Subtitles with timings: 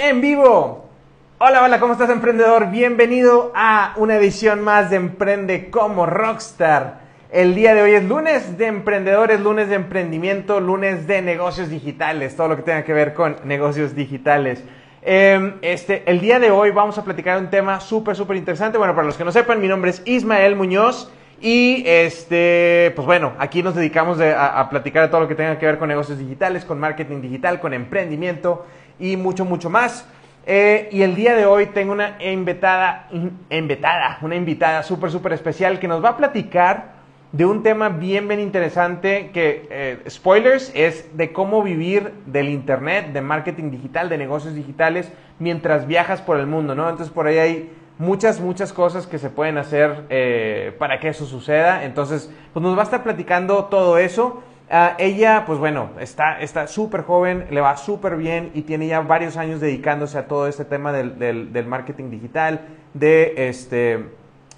[0.00, 0.88] En vivo.
[1.38, 2.70] Hola, hola, ¿cómo estás emprendedor?
[2.70, 7.00] Bienvenido a una edición más de Emprende como Rockstar.
[7.32, 12.36] El día de hoy es lunes de emprendedores, lunes de emprendimiento, lunes de negocios digitales,
[12.36, 14.62] todo lo que tenga que ver con negocios digitales.
[15.02, 18.78] Em, este, el día de hoy vamos a platicar un tema súper, súper interesante.
[18.78, 21.10] Bueno, para los que no sepan, mi nombre es Ismael Muñoz
[21.40, 25.58] y este, pues bueno, aquí nos dedicamos a, a platicar de todo lo que tenga
[25.58, 28.64] que ver con negocios digitales, con marketing digital, con emprendimiento
[28.98, 30.06] y mucho, mucho más.
[30.46, 33.08] Eh, y el día de hoy tengo una invitada,
[33.50, 36.98] invitada, una invitada súper, súper especial que nos va a platicar
[37.32, 43.12] de un tema bien, bien interesante que, eh, spoilers, es de cómo vivir del Internet,
[43.12, 46.88] de marketing digital, de negocios digitales, mientras viajas por el mundo, ¿no?
[46.88, 51.26] Entonces por ahí hay muchas, muchas cosas que se pueden hacer eh, para que eso
[51.26, 51.84] suceda.
[51.84, 54.42] Entonces, pues nos va a estar platicando todo eso.
[54.70, 59.38] Ah, ella, pues bueno, está súper joven, le va súper bien y tiene ya varios
[59.38, 62.60] años dedicándose a todo este tema del, del, marketing digital,
[62.92, 64.04] de, este,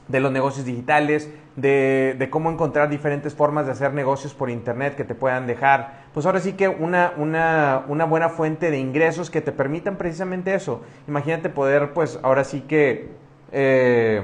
[0.09, 4.97] de los negocios digitales, de, de, cómo encontrar diferentes formas de hacer negocios por internet
[4.97, 9.31] que te puedan dejar, pues ahora sí que una, una, una buena fuente de ingresos
[9.31, 10.83] que te permitan precisamente eso.
[11.07, 13.11] Imagínate poder, pues ahora sí que...
[13.53, 14.23] Eh,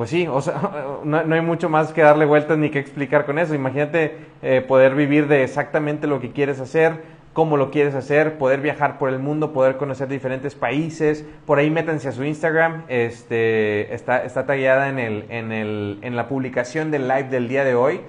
[0.00, 0.54] pues sí, o sea,
[1.04, 3.54] no, hay mucho más que darle vueltas ni que explicar con eso.
[3.54, 7.02] Imagínate eh, poder vivir de exactamente lo que quieres hacer,
[7.34, 11.26] cómo lo quieres hacer, poder viajar por el mundo, poder conocer diferentes países.
[11.44, 16.16] Por ahí métanse a su Instagram, este, está, está tallada en, el, en, el, en
[16.16, 18.00] la publicación del live del día de hoy.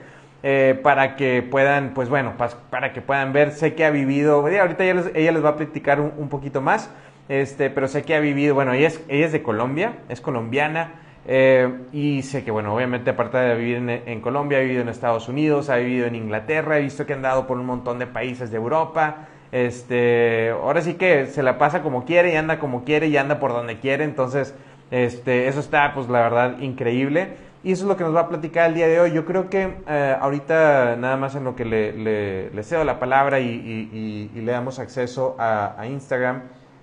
[0.43, 2.35] Eh, para que puedan, pues bueno,
[2.69, 5.55] para, que puedan ver, sé que ha vivido, ahorita ella les, ella les va a
[5.57, 6.89] platicar un, un, poquito más,
[7.27, 10.93] este, pero sé que ha vivido, bueno, ella es, ella es de Colombia, es colombiana,
[11.27, 15.29] eh, y sé que, bueno, obviamente aparte de vivir en, Colombia, ha vivido en Estados
[15.29, 18.51] Unidos, ha vivido en Inglaterra, he visto que ha andado por un montón de países
[18.51, 19.27] de Europa.
[19.51, 23.39] Este, ahora sí que se la pasa como quiere y anda como quiere y anda
[23.39, 24.03] por donde quiere.
[24.03, 24.55] Entonces,
[24.89, 27.35] este, eso está, pues la verdad, increíble.
[27.63, 29.11] Y eso es lo que nos va a platicar el día de hoy.
[29.11, 33.39] Yo creo que eh, ahorita nada más en lo que le, le, cedo la palabra
[33.39, 36.41] y, le damos acceso a, Instagram.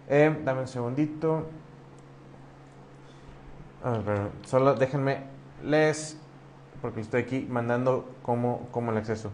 [0.09, 1.47] Eh, dame un segundito.
[4.45, 5.23] Solo déjenme
[5.65, 6.17] les
[6.81, 9.31] porque estoy aquí mandando como, como el acceso.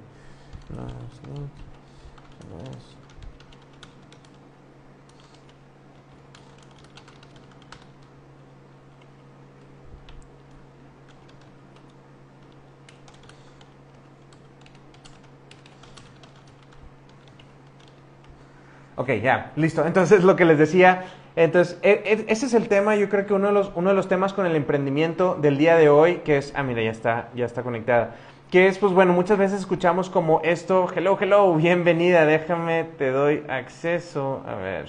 [18.96, 19.84] Ok, ya, listo.
[19.84, 21.04] Entonces lo que les decía,
[21.36, 23.96] entonces, e, e, ese es el tema, yo creo que uno de, los, uno de
[23.96, 27.30] los temas con el emprendimiento del día de hoy, que es, ah, mira, ya está,
[27.34, 28.14] ya está conectada,
[28.50, 33.42] que es, pues bueno, muchas veces escuchamos como esto, hello, hello, bienvenida, déjame, te doy
[33.48, 34.88] acceso, a ver,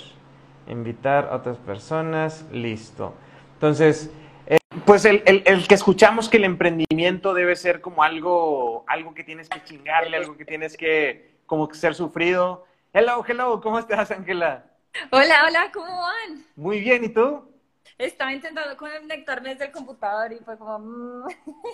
[0.67, 3.15] invitar a otras personas, listo.
[3.55, 4.11] Entonces,
[4.45, 9.23] eh, pues el, el, que escuchamos que el emprendimiento debe ser como algo, algo que
[9.23, 12.65] tienes que chingarle, algo que tienes que como que ser sufrido.
[12.93, 14.74] Hello, hello, ¿cómo estás, Ángela?
[15.11, 16.45] Hola, hola, ¿cómo van?
[16.55, 17.51] Muy bien, ¿y tú?
[17.97, 20.79] Estaba intentando conectarme desde el computador y fue como...
[20.79, 21.27] Mm.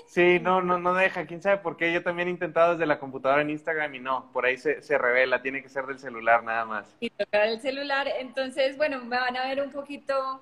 [0.07, 1.93] Sí, no, no, no deja, quién sabe por qué.
[1.93, 4.97] Yo también he intentado desde la computadora en Instagram y no, por ahí se, se
[4.97, 6.95] revela, tiene que ser del celular nada más.
[6.99, 10.41] Y tocar el celular, entonces, bueno, me van a ver un poquito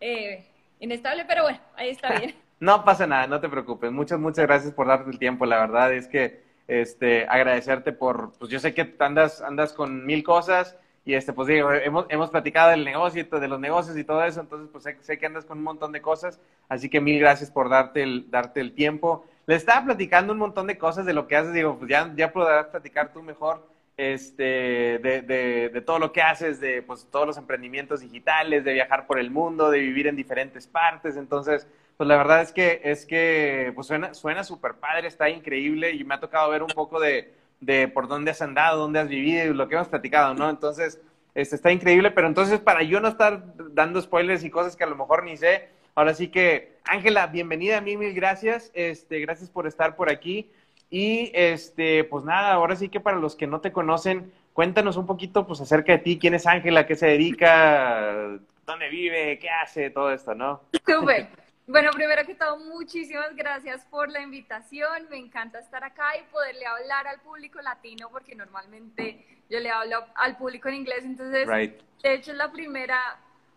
[0.00, 0.46] eh,
[0.80, 2.34] inestable, pero bueno, ahí está bien.
[2.60, 3.90] no pasa nada, no te preocupes.
[3.90, 5.44] Muchas, muchas gracias por darte el tiempo.
[5.44, 10.22] La verdad es que este, agradecerte por, pues yo sé que andas, andas con mil
[10.22, 14.24] cosas y este, pues digo, hemos, hemos platicado del negocio, de los negocios y todo
[14.24, 17.50] eso, entonces pues sé, que andas con un montón de cosas, así que mil gracias
[17.50, 19.26] por darte el, darte el tiempo.
[19.46, 22.32] Le estaba platicando un montón de cosas de lo que haces, digo, pues ya, ya
[22.32, 23.66] podrás platicar tú mejor
[23.98, 28.72] este, de, de, de, todo lo que haces, de pues, todos los emprendimientos digitales, de
[28.72, 31.66] viajar por el mundo, de vivir en diferentes partes, entonces,
[31.96, 36.02] pues la verdad es que, es que pues suena suena súper padre, está increíble y
[36.02, 37.32] me ha tocado ver un poco de
[37.64, 40.50] de por dónde has andado, dónde has vivido y lo que hemos platicado, ¿no?
[40.50, 41.00] Entonces,
[41.34, 44.88] este, está increíble, pero entonces para yo no estar dando spoilers y cosas que a
[44.88, 49.66] lo mejor ni sé, ahora sí que, Ángela, bienvenida, mil, mil gracias, este, gracias por
[49.66, 50.50] estar por aquí.
[50.90, 55.06] Y este, pues nada, ahora sí que para los que no te conocen, cuéntanos un
[55.06, 59.90] poquito pues acerca de ti, quién es Ángela, qué se dedica, dónde vive, qué hace,
[59.90, 60.60] todo esto, ¿no?
[60.86, 61.28] Súper.
[61.66, 65.08] Bueno, primero que todo, muchísimas gracias por la invitación.
[65.10, 70.04] Me encanta estar acá y poderle hablar al público latino, porque normalmente yo le hablo
[70.14, 71.04] al público en inglés.
[71.04, 73.16] Entonces, de hecho, es la primera,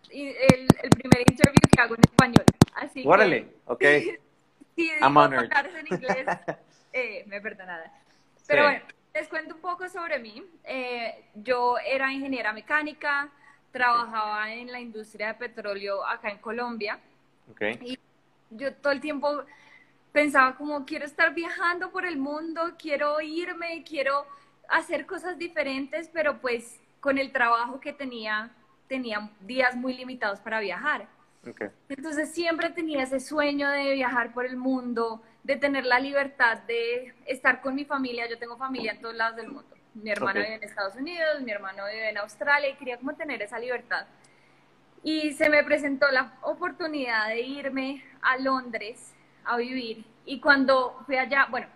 [0.10, 2.46] el, el, primer interview que hago en español.
[2.76, 3.84] Así Órale, ok.
[4.76, 6.28] si I'm hablar en inglés,
[6.94, 7.92] eh, me perdonada.
[8.48, 10.44] Pero bueno, les cuento un poco sobre mí.
[10.64, 13.30] Eh, yo era ingeniera mecánica
[13.72, 17.00] trabajaba en la industria de petróleo acá en Colombia.
[17.52, 17.78] Okay.
[17.82, 17.97] Y
[18.50, 19.44] yo todo el tiempo
[20.12, 24.26] pensaba como quiero estar viajando por el mundo, quiero irme, quiero
[24.68, 28.52] hacer cosas diferentes, pero pues con el trabajo que tenía,
[28.88, 31.08] tenía días muy limitados para viajar.
[31.48, 31.70] Okay.
[31.90, 37.14] Entonces siempre tenía ese sueño de viajar por el mundo, de tener la libertad de
[37.26, 38.28] estar con mi familia.
[38.28, 39.78] Yo tengo familia en todos lados del mundo.
[39.94, 43.42] Mi hermano vive en Estados Unidos, mi hermano vive en Australia y quería como tener
[43.42, 44.06] esa libertad.
[45.08, 49.16] Y se me presentó la oportunidad de irme a Londres
[49.46, 50.04] a vivir.
[50.26, 51.68] Y cuando fui allá, bueno,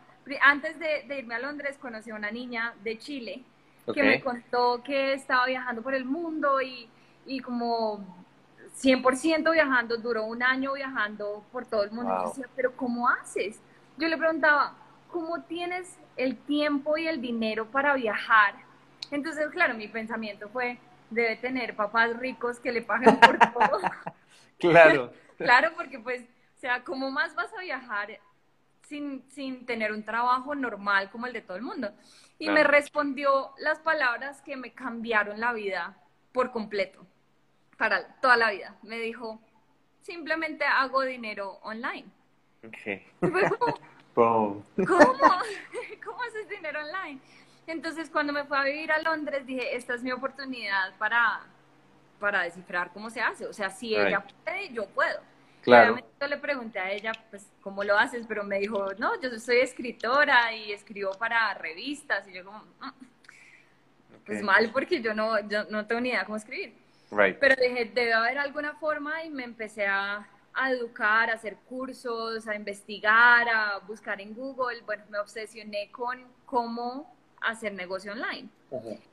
[0.42, 3.42] antes de, irme a Londres conocí a una niña de Chile
[3.94, 6.90] que me contó que estaba viajando por el mundo y,
[7.26, 8.04] y como
[8.78, 12.14] 100% viajando, duró un año viajando por todo el mundo.
[12.14, 13.62] Y yo decía, pero ¿cómo haces?
[13.98, 14.74] Yo le preguntaba,
[15.10, 18.56] ¿cómo tienes el tiempo y el dinero para viajar?
[19.10, 20.80] Entonces, claro, mi pensamiento fue,
[21.12, 23.80] debe tener papás ricos que le paguen por todo.
[24.60, 25.14] claro.
[25.38, 28.20] claro, porque pues, o sea, ¿cómo más vas a viajar
[28.88, 31.92] sin, sin tener un trabajo normal como el de todo el mundo?
[32.40, 35.96] Y me respondió las palabras que me cambiaron la vida
[36.32, 37.06] por completo
[37.78, 38.76] para toda la vida.
[38.82, 39.40] Me dijo,
[40.02, 42.06] simplemente hago dinero online.
[42.68, 43.06] Okay.
[44.16, 44.66] ¿cómo?
[44.76, 47.22] ¿Cómo haces dinero online?
[47.72, 51.42] Entonces, cuando me fui a vivir a Londres, dije, esta es mi oportunidad para,
[52.20, 53.46] para descifrar cómo se hace.
[53.46, 55.20] O sea, si ella puede, yo puedo.
[55.62, 55.98] Claro.
[56.20, 58.26] yo le pregunté a ella, pues, ¿cómo lo haces?
[58.28, 62.28] Pero me dijo, no, yo soy escritora y escribo para revistas.
[62.28, 66.38] Y yo como, mm, pues mal, porque yo no, yo no tengo ni idea cómo
[66.38, 66.74] escribir.
[67.40, 70.28] Pero dije, debe haber alguna forma y me empecé a,
[70.70, 74.82] educar, a hacer cursos, a investigar, a buscar en Google.
[74.86, 78.50] Bueno, me obsesioné con cómo hacer negocio online.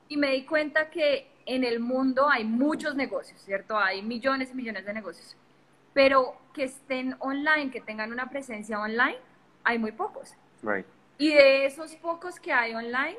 [0.07, 3.77] Y me di cuenta que en el mundo hay muchos negocios, ¿cierto?
[3.77, 5.35] Hay millones y millones de negocios.
[5.93, 9.17] Pero que estén online, que tengan una presencia online,
[9.63, 10.35] hay muy pocos.
[11.17, 13.17] Y de esos pocos que hay online,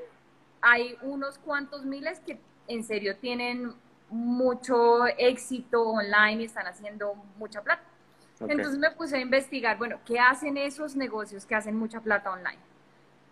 [0.61, 3.75] hay unos cuantos miles que en serio tienen
[4.09, 7.83] mucho éxito online y están haciendo mucha plata.
[8.41, 12.59] Entonces me puse a investigar, bueno, ¿qué hacen esos negocios que hacen mucha plata online?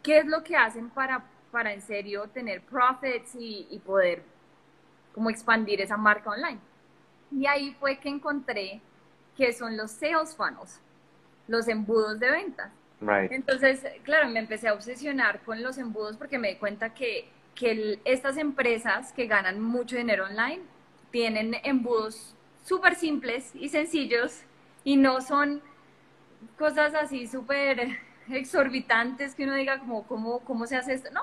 [0.03, 4.23] ¿Qué es lo que hacen para, para en serio tener profits y, y poder
[5.15, 6.61] como expandir esa marca online?
[7.31, 8.81] Y ahí fue que encontré
[9.37, 10.81] que son los sales funnels,
[11.47, 12.73] los embudos de ventas.
[13.31, 17.29] Entonces, claro, me empecé a obsesionar con los embudos porque me di cuenta que
[17.59, 20.61] que estas empresas que ganan mucho dinero online
[21.11, 24.43] tienen embudos súper simples y sencillos
[24.85, 25.61] y no son
[26.56, 27.99] cosas así súper
[28.31, 31.11] exorbitantes que uno diga como, ¿cómo, ¿cómo se hace esto?
[31.11, 31.23] No,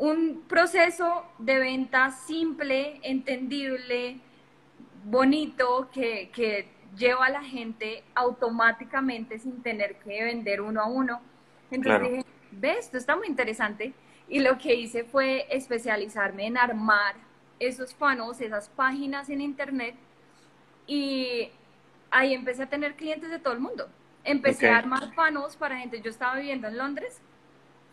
[0.00, 4.18] un proceso de venta simple, entendible,
[5.04, 11.20] bonito, que, que lleva a la gente automáticamente sin tener que vender uno a uno.
[11.70, 12.78] Entonces dije, ¿ves?
[12.86, 13.92] Esto está muy interesante.
[14.26, 17.16] Y lo que hice fue especializarme en armar
[17.58, 19.96] esos funnels, esas páginas en internet.
[20.86, 21.50] Y
[22.10, 23.86] ahí empecé a tener clientes de todo el mundo.
[24.24, 26.00] Empecé a armar funnels para gente.
[26.00, 27.20] Yo estaba viviendo en Londres.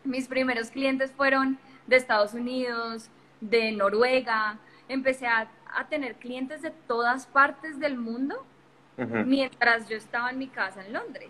[0.05, 3.09] Mis primeros clientes fueron de Estados Unidos,
[3.41, 4.59] de Noruega.
[4.87, 8.45] Empecé a, a tener clientes de todas partes del mundo
[9.25, 11.29] mientras yo estaba en mi casa en Londres.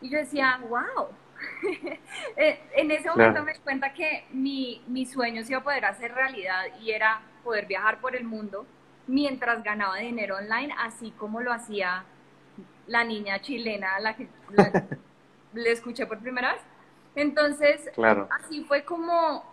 [0.00, 1.08] Y yo decía, wow,
[2.36, 5.84] Eh, en ese momento me di cuenta que mi, mi sueño se iba a poder
[5.84, 8.66] hacer realidad y era poder viajar por el mundo
[9.06, 12.04] mientras ganaba dinero online, así como lo hacía
[12.86, 14.28] la niña chilena a la que
[15.54, 16.62] le escuché por primera vez.
[17.14, 17.90] Entonces,
[18.30, 19.44] así fue como,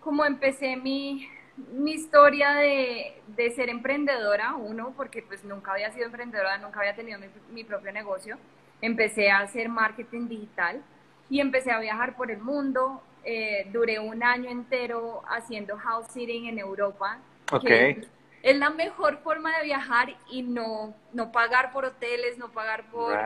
[0.00, 1.28] como empecé mi,
[1.72, 6.94] mi historia de, de, ser emprendedora, uno, porque pues nunca había sido emprendedora, nunca había
[6.94, 8.38] tenido mi, mi propio negocio.
[8.80, 10.82] Empecé a hacer marketing digital
[11.28, 13.02] y empecé a viajar por el mundo.
[13.24, 17.18] Eh, duré un año entero haciendo house sitting en Europa.
[17.52, 18.08] Okay.
[18.42, 23.18] es la mejor forma de viajar y no, no pagar por hoteles, no pagar por,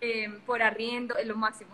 [0.00, 1.70] eh, por arriendo, es lo máximo.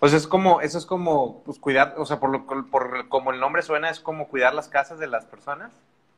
[0.00, 3.32] O sea, es como, eso es como, pues cuidar, o sea, por, lo, por como
[3.32, 5.72] el nombre suena, es como cuidar las casas de las personas.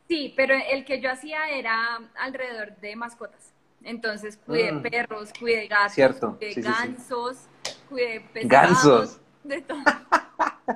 [0.09, 3.53] Sí, pero el que yo hacía era alrededor de mascotas.
[3.83, 4.83] Entonces cuidé mm.
[4.83, 7.49] perros, cuidé gatos, cuidé gansos
[7.93, 8.85] cuidé pescados.
[8.85, 9.21] Gansos.
[9.45, 9.79] De todo.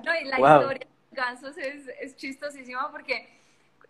[0.05, 3.41] No, y la historia de gansos es, es, chistosísima porque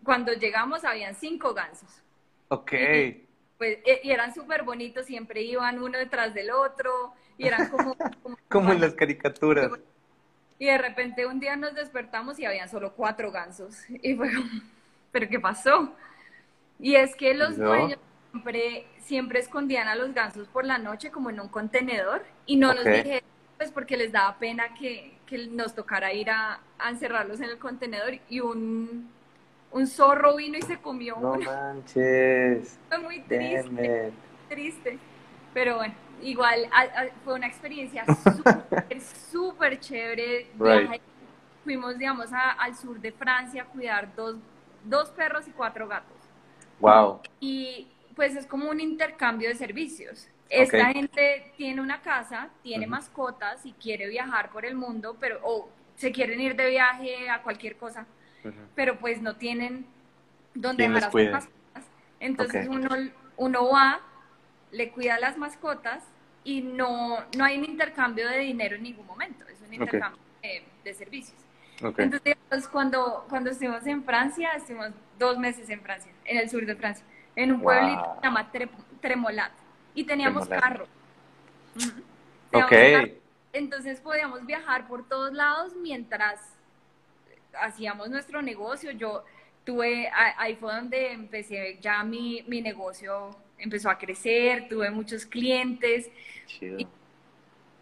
[0.03, 2.03] cuando llegamos habían cinco gansos.
[2.49, 2.73] Ok.
[2.73, 3.26] Y,
[3.57, 7.95] pues, e, y eran súper bonitos, siempre iban uno detrás del otro y eran como...
[8.49, 9.71] Como, en las caricaturas.
[10.57, 13.75] Y de repente un día nos despertamos y habían solo cuatro gansos.
[13.89, 14.31] Y fue
[15.11, 15.93] ¿pero qué pasó?
[16.79, 17.99] Y es que los dueños
[18.31, 22.73] siempre, siempre escondían a los gansos por la noche como en un contenedor y no
[22.73, 27.39] nos dijeron pues porque les daba pena que, que nos tocara ir a, a, encerrarlos
[27.39, 29.09] en el contenedor y un,
[29.71, 32.79] un zorro vino y se comió no manches.
[32.89, 34.11] Fue muy triste,
[34.49, 34.99] triste.
[35.53, 36.69] Pero bueno, igual
[37.23, 38.05] fue una experiencia
[38.35, 40.47] súper, súper chévere.
[41.63, 44.35] Fuimos, digamos, al sur de Francia a cuidar dos,
[44.83, 46.15] dos perros y cuatro gatos.
[46.79, 47.21] Wow.
[47.39, 50.27] Y pues es como un intercambio de servicios.
[50.49, 55.69] Esta gente tiene una casa, tiene mascotas y quiere viajar por el mundo, pero o
[55.95, 58.05] se quieren ir de viaje a cualquier cosa,
[58.75, 59.85] pero pues no tienen
[60.53, 61.49] donde dejar las mascotas.
[62.19, 62.89] Entonces uno,
[63.37, 63.99] uno va,
[64.71, 66.03] le cuida las mascotas
[66.43, 70.21] y no, no hay un intercambio de dinero en ningún momento, es un intercambio
[70.83, 71.37] de, servicios.
[71.79, 76.75] Entonces, cuando, cuando estuvimos en Francia, estuvimos dos meses en Francia, en el sur de
[76.75, 78.51] Francia, en un pueblito que se llama
[79.01, 79.51] Tremolat
[79.93, 80.87] y teníamos carro.
[83.53, 86.39] Entonces podíamos viajar por todos lados mientras
[87.61, 88.91] hacíamos nuestro negocio.
[88.91, 89.23] Yo
[89.63, 96.09] tuve, ahí fue donde empecé ya mi, mi negocio, empezó a crecer, tuve muchos clientes.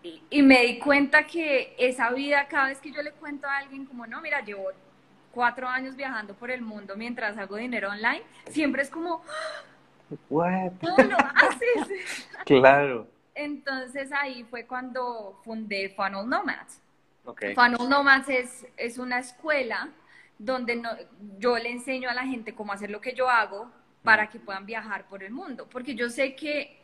[0.02, 3.58] Y, y, me di cuenta que esa vida, cada vez que yo le cuento a
[3.58, 4.70] alguien como, no, mira, llevo
[5.32, 9.24] cuatro años viajando por el mundo mientras hago dinero online, siempre es como,
[10.30, 10.74] What?
[10.82, 12.28] ¿Cómo lo haces?
[12.46, 13.08] claro.
[13.34, 16.82] Entonces ahí fue cuando fundé Funnel Nomads.
[17.26, 17.56] Okay.
[17.56, 19.90] Funnel Nomads es, es una escuela
[20.38, 20.90] donde no,
[21.40, 23.72] yo le enseño a la gente cómo hacer lo que yo hago
[24.04, 25.68] para que puedan viajar por el mundo.
[25.70, 26.80] Porque yo sé que,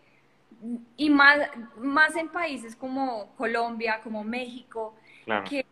[0.98, 1.40] y más,
[1.78, 4.96] más en países como Colombia, como México,
[5.48, 5.66] que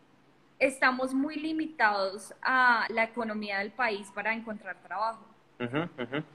[0.59, 5.25] estamos muy limitados a la economía del país para encontrar trabajo.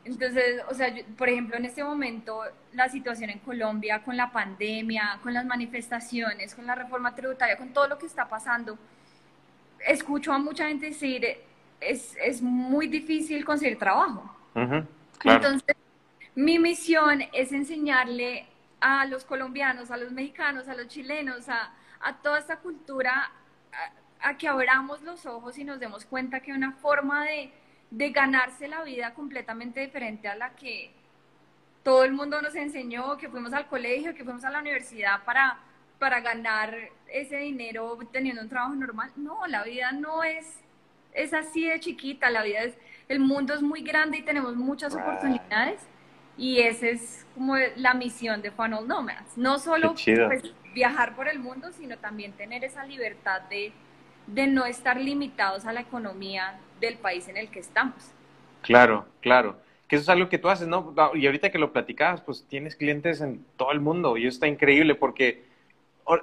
[0.05, 2.43] Entonces, o sea, por ejemplo, en este momento,
[2.75, 7.73] la situación en Colombia con la pandemia, con las manifestaciones, con la reforma tributaria, con
[7.73, 8.79] todo lo que está pasando,
[9.87, 11.27] escucho a mucha gente decir,
[11.81, 14.31] es, es muy difícil conseguir trabajo.
[15.25, 15.75] Entonces,
[16.35, 18.47] mi misión es enseñarle
[18.81, 23.31] a los colombianos, a los mexicanos, a los chilenos, a, a toda esta cultura,
[24.21, 27.53] a, a que abramos los ojos y nos demos cuenta que una forma de
[27.97, 30.91] de ganarse la vida completamente diferente a la que
[31.85, 35.61] todo el mundo nos enseñó, que fuimos al colegio, que fuimos a la universidad para,
[36.01, 39.13] para ganar ese dinero teniendo un trabajo normal.
[39.15, 40.59] No, la vida no es,
[41.13, 42.75] es así de chiquita, la vida es,
[43.09, 45.81] el mundo es muy grande y tenemos muchas oportunidades
[46.37, 49.37] y esa es como la misión de Funnel Nomads.
[49.37, 50.43] No solo pues,
[50.75, 53.73] viajar por el mundo, sino también tener esa libertad de,
[54.27, 58.13] de no estar limitados a la economía del país en el que estamos.
[58.63, 59.57] Claro, claro.
[59.89, 60.95] Que eso es algo que tú haces, ¿no?
[61.15, 64.47] Y ahorita que lo platicabas, pues tienes clientes en todo el mundo y eso está
[64.47, 65.45] increíble porque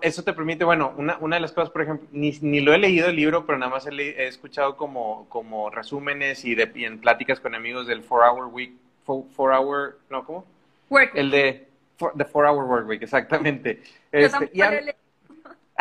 [0.02, 2.78] eso te permite, bueno, una, una de las cosas, por ejemplo, ni, ni, lo he
[2.78, 7.40] leído el libro, pero nada más he, escuchado como, como resúmenes y, de, en pláticas
[7.40, 8.74] con amigos del 4-Hour Week,
[9.06, 10.24] 4-Hour, ¿no?
[10.24, 10.46] ¿Cómo?
[10.90, 13.82] Work El de The 4-Hour Work Week, exactamente.
[14.12, 14.62] Este, y,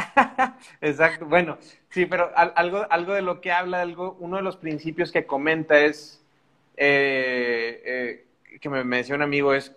[0.80, 1.58] Exacto, bueno,
[1.90, 5.80] sí, pero algo, algo de lo que habla, algo, uno de los principios que comenta
[5.80, 6.22] es,
[6.76, 9.72] eh, eh, que me, decía un amigo, es,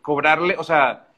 [0.00, 1.08] cobrarle, o sea,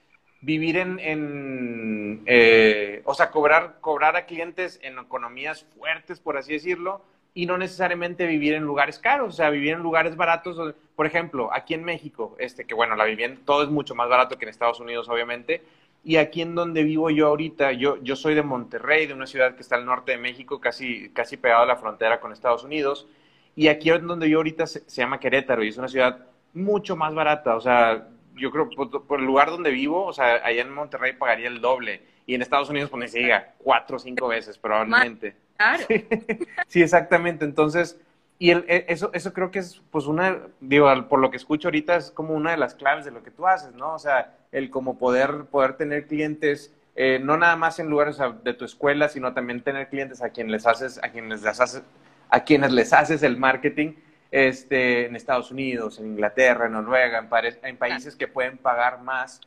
[0.41, 6.53] vivir en, en eh, o sea, cobrar, cobrar a clientes en economías fuertes, por así
[6.53, 7.03] decirlo,
[7.35, 10.75] y no necesariamente vivir en lugares caros, o sea, vivir en lugares baratos.
[10.97, 14.39] Por ejemplo, aquí en México, este, que bueno, la vivienda, todo es mucho más barato
[14.39, 15.63] que en Estados Unidos, obviamente,
[16.07, 19.57] y aquí en donde vivo yo ahorita, yo, yo soy de Monterrey, de una ciudad
[19.57, 23.09] que está al norte de México, casi, casi pegado a la frontera con Estados Unidos.
[23.57, 27.13] Y aquí en donde yo ahorita se, llama Querétaro y es una ciudad mucho más
[27.13, 27.57] barata.
[27.57, 31.49] O sea, yo creo por, el lugar donde vivo, o sea, allá en Monterrey pagaría
[31.49, 32.03] el doble.
[32.25, 35.35] Y en Estados Unidos, pues ni se diga, cuatro o cinco veces probablemente.
[35.57, 35.87] Claro.
[36.69, 37.45] sí, exactamente.
[37.45, 38.01] Entonces,
[38.39, 41.67] y el, e, eso, eso creo que es, pues, una, digo, por lo que escucho
[41.67, 43.95] ahorita, es como una de las claves de lo que tú haces, ¿no?
[43.95, 48.55] O sea, el como poder, poder tener clientes, eh, no nada más en lugares de
[48.55, 51.83] tu escuela, sino también tener clientes a quienes les haces, a quienes les haces,
[52.31, 53.93] a quienes les haces el marketing,
[54.31, 59.41] este, en Estados Unidos, en Inglaterra, en Noruega, en, en países que pueden pagar más.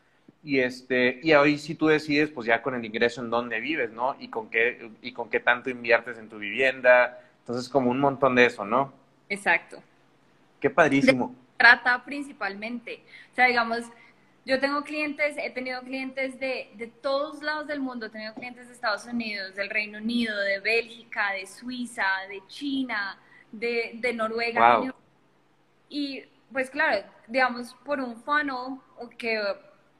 [0.44, 3.92] Y, este, y hoy si tú decides, pues ya con el ingreso en dónde vives,
[3.92, 4.16] ¿no?
[4.20, 8.36] Y con qué, y con qué tanto inviertes en tu vivienda, entonces, como un montón
[8.36, 8.94] de eso, ¿no?
[9.28, 9.82] Exacto.
[10.60, 11.36] Qué padrísimo.
[11.58, 13.01] trata principalmente.
[13.32, 13.86] O sea, digamos,
[14.50, 18.68] yo tengo clientes, he tenido clientes de, de, todos lados del mundo, he tenido clientes
[18.68, 23.20] de Estados Unidos, del Reino Unido, de Bélgica, de Suiza, de China,
[23.51, 24.91] de, de Noruega,
[25.88, 28.79] y pues claro, digamos, por un funnel,
[29.20, 29.39] que,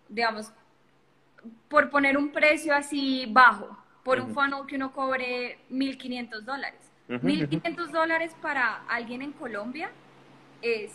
[0.08, 0.52] digamos,
[1.68, 6.80] por poner un precio así bajo, por un funnel que uno cobre 1.500 dólares.
[7.08, 9.92] 1.500 dólares para alguien en Colombia
[10.64, 10.92] es,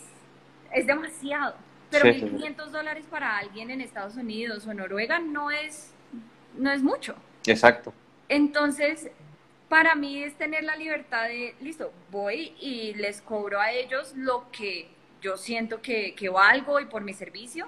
[0.73, 1.55] es demasiado,
[1.89, 5.93] pero 1.500 dólares para alguien en Estados Unidos o Noruega no es,
[6.57, 7.15] no es mucho.
[7.45, 7.93] Exacto.
[8.27, 9.09] Entonces,
[9.69, 14.49] para mí es tener la libertad de, listo, voy y les cobro a ellos lo
[14.51, 14.89] que
[15.21, 17.67] yo siento que, que valgo y por mi servicio.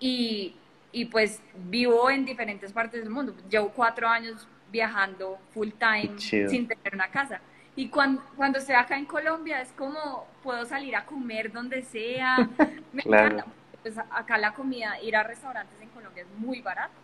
[0.00, 0.56] Y,
[0.92, 3.34] y, pues vivo en diferentes partes del mundo.
[3.48, 7.40] Llevo cuatro años viajando full time sin tener una casa.
[7.76, 12.48] Y cuando, cuando estoy acá en Colombia es como puedo salir a comer donde sea.
[12.92, 13.46] Me encanta.
[13.82, 16.94] Pues acá la comida, ir a restaurantes en Colombia es muy barato.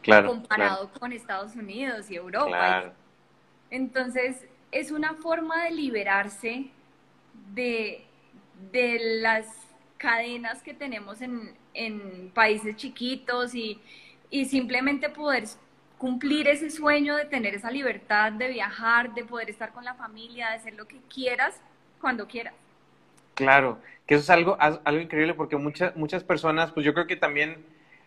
[0.00, 2.92] Claro, comparado con Estados Unidos y Europa.
[3.70, 6.70] Entonces, es una forma de liberarse
[7.54, 8.04] de,
[8.72, 9.46] de las
[9.98, 13.80] cadenas que tenemos en, en países chiquitos y,
[14.30, 15.44] y, simplemente poder
[16.02, 20.48] cumplir ese sueño de tener esa libertad de viajar, de poder estar con la familia,
[20.48, 21.54] de hacer lo que quieras
[22.00, 22.54] cuando quieras.
[23.34, 27.14] Claro, que eso es algo, algo increíble porque muchas, muchas personas, pues yo creo que
[27.14, 27.64] también,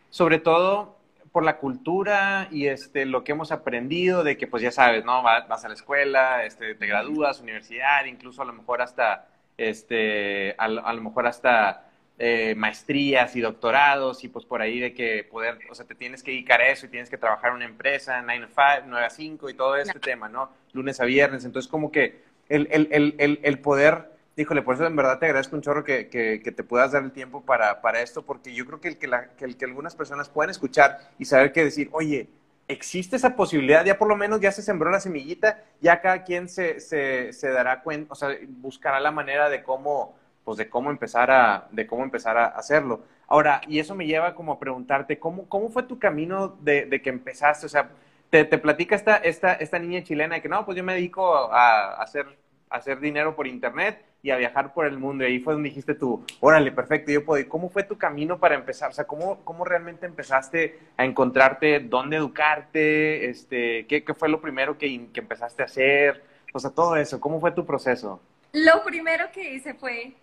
[0.09, 0.97] sobre todo
[1.31, 5.23] por la cultura y este, lo que hemos aprendido de que, pues ya sabes, ¿no?
[5.23, 10.67] Vas, a la escuela, este, te gradúas, universidad, incluso a lo mejor hasta, este, a,
[10.67, 11.85] lo mejor hasta
[12.17, 16.23] eh, maestrías y doctorados y pues por ahí de que poder, o sea, te tienes
[16.23, 19.05] que dedicar a eso y tienes que trabajar en una empresa, 9 a 5, 9
[19.05, 20.49] a 5 y todo este tema, ¿no?
[20.73, 21.45] Lunes a viernes.
[21.45, 25.55] Entonces, como que el, el, el, el poder Híjole, por eso en verdad te agradezco
[25.55, 26.03] un chorro que,
[26.43, 29.65] te puedas dar el tiempo para, esto, porque yo creo que el que, el que
[29.65, 32.27] algunas personas puedan escuchar y saber que decir, oye,
[32.67, 36.49] existe esa posibilidad, ya por lo menos ya se sembró la semillita, ya cada quien
[36.49, 41.31] se, se, dará cuenta, o sea, buscará la manera de cómo, pues de cómo empezar
[41.31, 43.01] a, de cómo empezar a hacerlo.
[43.27, 47.09] Ahora, y eso me lleva como a preguntarte, ¿cómo, cómo fue tu camino de, que
[47.09, 47.65] empezaste?
[47.65, 47.89] O sea,
[48.29, 51.35] te, te platica esta, esta, esta niña chilena de que no, pues yo me dedico
[51.35, 52.27] a, hacer,
[52.69, 55.23] hacer dinero por internet y a viajar por el mundo.
[55.23, 57.47] Y ahí fue donde dijiste tú, órale, perfecto, yo puedo.
[57.49, 58.91] ¿Cómo fue tu camino para empezar?
[58.91, 63.27] O sea, ¿cómo, cómo realmente empezaste a encontrarte dónde educarte?
[63.29, 66.23] Este, ¿qué, ¿Qué fue lo primero que, que empezaste a hacer?
[66.53, 68.21] O sea, todo eso, ¿cómo fue tu proceso?
[68.53, 70.13] Lo primero que hice fue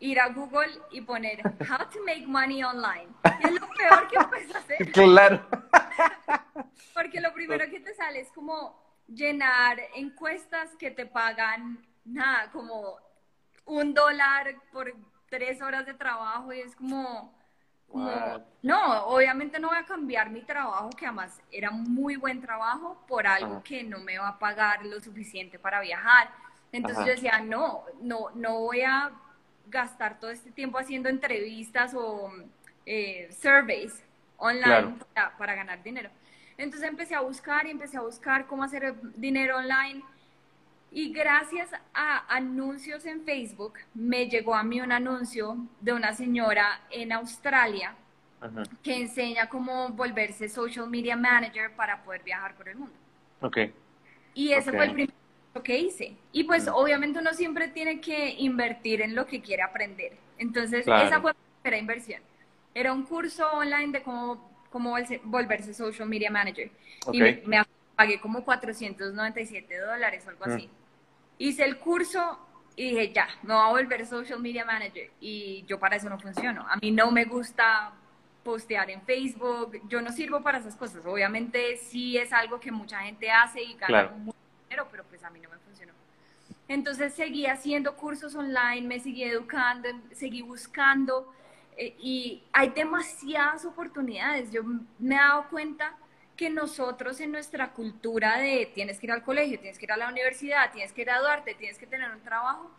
[0.00, 3.08] ir a Google y poner How to make money online.
[3.40, 4.92] Y es lo peor que puedes hacer.
[4.92, 5.46] Claro.
[6.94, 12.98] Porque lo primero que te sale es como llenar encuestas que te pagan, nada, como
[13.64, 14.94] un dólar por
[15.28, 17.34] tres horas de trabajo y es como,
[18.62, 23.26] no, obviamente no voy a cambiar mi trabajo, que además era muy buen trabajo, por
[23.26, 26.30] algo que no me va a pagar lo suficiente para viajar.
[26.72, 29.10] Entonces yo decía, no, no, no voy a
[29.68, 32.32] gastar todo este tiempo haciendo entrevistas o
[32.86, 34.02] eh, surveys
[34.36, 36.10] online para, para ganar dinero.
[36.56, 40.02] Entonces empecé a buscar y empecé a buscar cómo hacer dinero online
[40.90, 46.80] y gracias a anuncios en Facebook, me llegó a mí un anuncio de una señora
[46.90, 47.94] en Australia
[48.82, 52.94] que enseña cómo volverse social media manager para poder viajar por el mundo.
[53.40, 53.58] Ok.
[54.32, 55.12] Y ese fue el
[55.52, 56.16] primero que hice.
[56.32, 60.12] Y pues obviamente uno siempre tiene que invertir en lo que quiere aprender.
[60.38, 62.22] Entonces, esa fue mi primera inversión.
[62.74, 66.70] Era un curso online de cómo, cómo volverse social media manager.
[67.12, 67.62] Y me, me
[67.96, 70.68] pagué como 497 dólares o algo así.
[71.38, 72.38] Hice el curso
[72.76, 75.10] y dije, ya, me voy a volver social media manager.
[75.20, 76.64] Y yo para eso no funciono.
[76.68, 77.92] A mí no me gusta
[78.44, 81.04] postear en Facebook, yo no sirvo para esas cosas.
[81.04, 84.37] Obviamente sí es algo que mucha gente hace y gana mucho
[84.78, 85.92] dinero, pero pues a mí no me funcionó.
[86.66, 91.32] Entonces seguí haciendo cursos online, me seguí educando, seguí buscando
[91.76, 94.50] eh, y hay demasiadas oportunidades.
[94.52, 95.96] Yo me he dado cuenta
[96.36, 99.96] que nosotros en nuestra cultura de tienes que ir al colegio, tienes que ir a
[99.96, 102.70] la universidad, tienes que graduarte, tienes que tener un trabajo,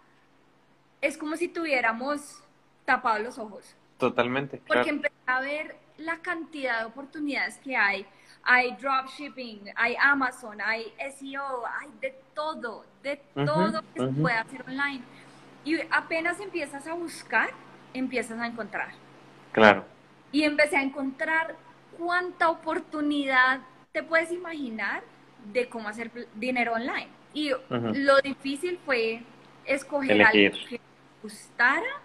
[1.01, 2.41] es como si tuviéramos
[2.85, 3.75] tapados los ojos.
[3.97, 4.61] Totalmente.
[4.65, 8.05] Porque empecé a ver la cantidad de oportunidades que hay.
[8.51, 14.63] Hay dropshipping, hay Amazon, hay SEO, hay de todo, de todo que se puede hacer
[14.67, 15.01] online.
[15.63, 17.51] Y apenas empiezas a buscar,
[17.93, 18.89] empiezas a encontrar.
[19.51, 19.85] Claro.
[20.31, 21.55] Y empecé a encontrar
[21.95, 23.59] cuánta oportunidad
[23.91, 25.03] te puedes imaginar
[25.53, 27.09] de cómo hacer dinero online.
[27.35, 29.21] Y lo difícil fue
[29.65, 30.81] escoger algo que me
[31.21, 32.01] gustara,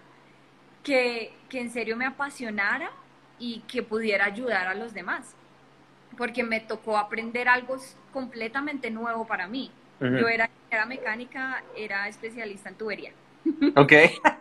[0.83, 2.91] que, en serio me apasionara
[3.39, 5.35] y que pudiera ayudar a los demás.
[6.17, 7.77] Porque me tocó aprender algo
[8.11, 9.71] completamente nuevo para mí.
[9.99, 13.11] Yo era, era mecánica, era especialista en tubería.
[13.75, 13.93] Ok.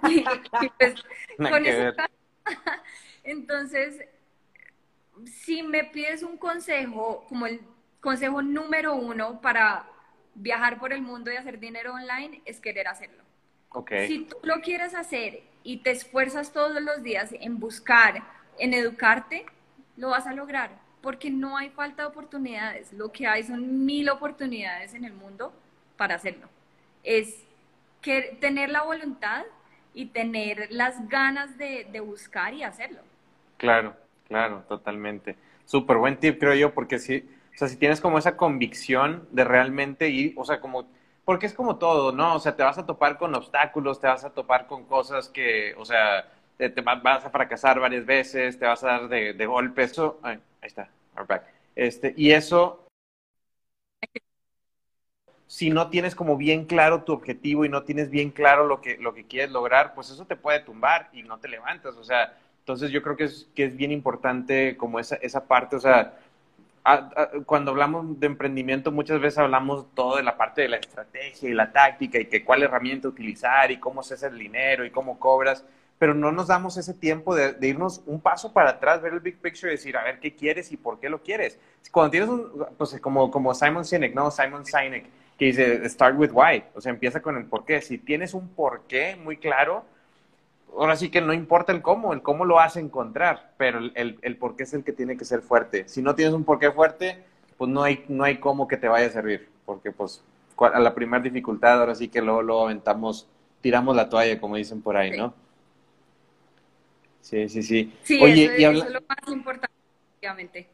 [0.78, 0.94] Pues,
[1.50, 1.92] con eso...
[3.22, 4.04] Entonces,
[5.26, 7.60] si me pides un consejo, como el
[8.00, 9.86] consejo número uno para
[10.34, 13.22] viajar por el mundo y hacer dinero online, es querer hacerlo.
[13.70, 14.06] Okay.
[14.06, 18.22] Si tú lo quieres hacer y te esfuerzas todos los días en buscar,
[18.58, 19.46] en educarte,
[19.96, 20.70] lo vas a lograr,
[21.04, 22.90] porque no hay falta de oportunidades.
[22.94, 25.52] Lo que hay son mil oportunidades en el mundo
[25.98, 26.48] para hacerlo.
[27.02, 27.44] Es
[28.00, 29.44] que tener la voluntad
[29.92, 33.00] y tener las ganas de, de buscar y hacerlo.
[33.58, 33.94] Claro,
[34.28, 35.36] claro, totalmente.
[35.66, 37.18] Súper buen tip, creo yo, porque si,
[37.54, 40.86] o sea, si tienes como esa convicción de realmente ir, o sea, como,
[41.26, 42.34] porque es como todo, ¿no?
[42.34, 45.74] O sea, te vas a topar con obstáculos, te vas a topar con cosas que,
[45.76, 49.92] o sea, te, vas a fracasar varias veces, te vas a dar de, de golpes,
[49.92, 50.88] eso, ahí está,
[51.26, 51.44] back.
[51.74, 52.86] Este, y eso,
[55.46, 58.96] si no tienes como bien claro tu objetivo y no tienes bien claro lo que,
[58.98, 62.36] lo que quieres lograr, pues eso te puede tumbar y no te levantas, o sea,
[62.60, 66.14] entonces yo creo que es, que es bien importante como esa, esa parte, o sea,
[67.46, 71.54] cuando hablamos de emprendimiento muchas veces hablamos todo de la parte de la estrategia y
[71.54, 75.18] la táctica y que cuál herramienta utilizar y cómo se hace el dinero y cómo
[75.18, 75.64] cobras,
[75.98, 79.38] pero no nos damos ese tiempo de, irnos un paso para atrás, ver el big
[79.38, 81.58] picture y decir, a ver, ¿qué quieres y por qué lo quieres?
[81.90, 84.30] Cuando tienes un, pues como, como Simon Sinek, ¿no?
[84.30, 85.06] Simon Sinek,
[85.38, 87.80] que dice, start with why, o sea, empieza con el por qué.
[87.80, 89.84] Si tienes un por qué muy claro,
[90.76, 94.18] ahora sí que no importa el cómo, el cómo lo vas a encontrar, pero el,
[94.20, 95.88] el, por qué es el que tiene que ser fuerte.
[95.88, 97.22] Si no tienes un por qué fuerte,
[97.56, 100.22] pues no hay, no hay cómo que te vaya a servir, porque pues
[100.58, 103.28] a la primera dificultad ahora sí que luego, luego aventamos,
[103.60, 105.34] tiramos la toalla, como dicen por ahí, ¿no?
[107.24, 107.92] Sí, sí, sí.
[108.02, 109.74] Sí, Oye, eso, es lo más importante,
[110.18, 110.68] obviamente.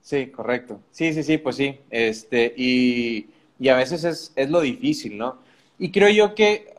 [0.00, 0.80] Sí, correcto.
[0.90, 1.78] Sí, sí, sí, pues sí.
[1.90, 3.28] Este, y,
[3.58, 5.42] y a veces es, es lo difícil, ¿no?
[5.78, 6.76] Y creo yo que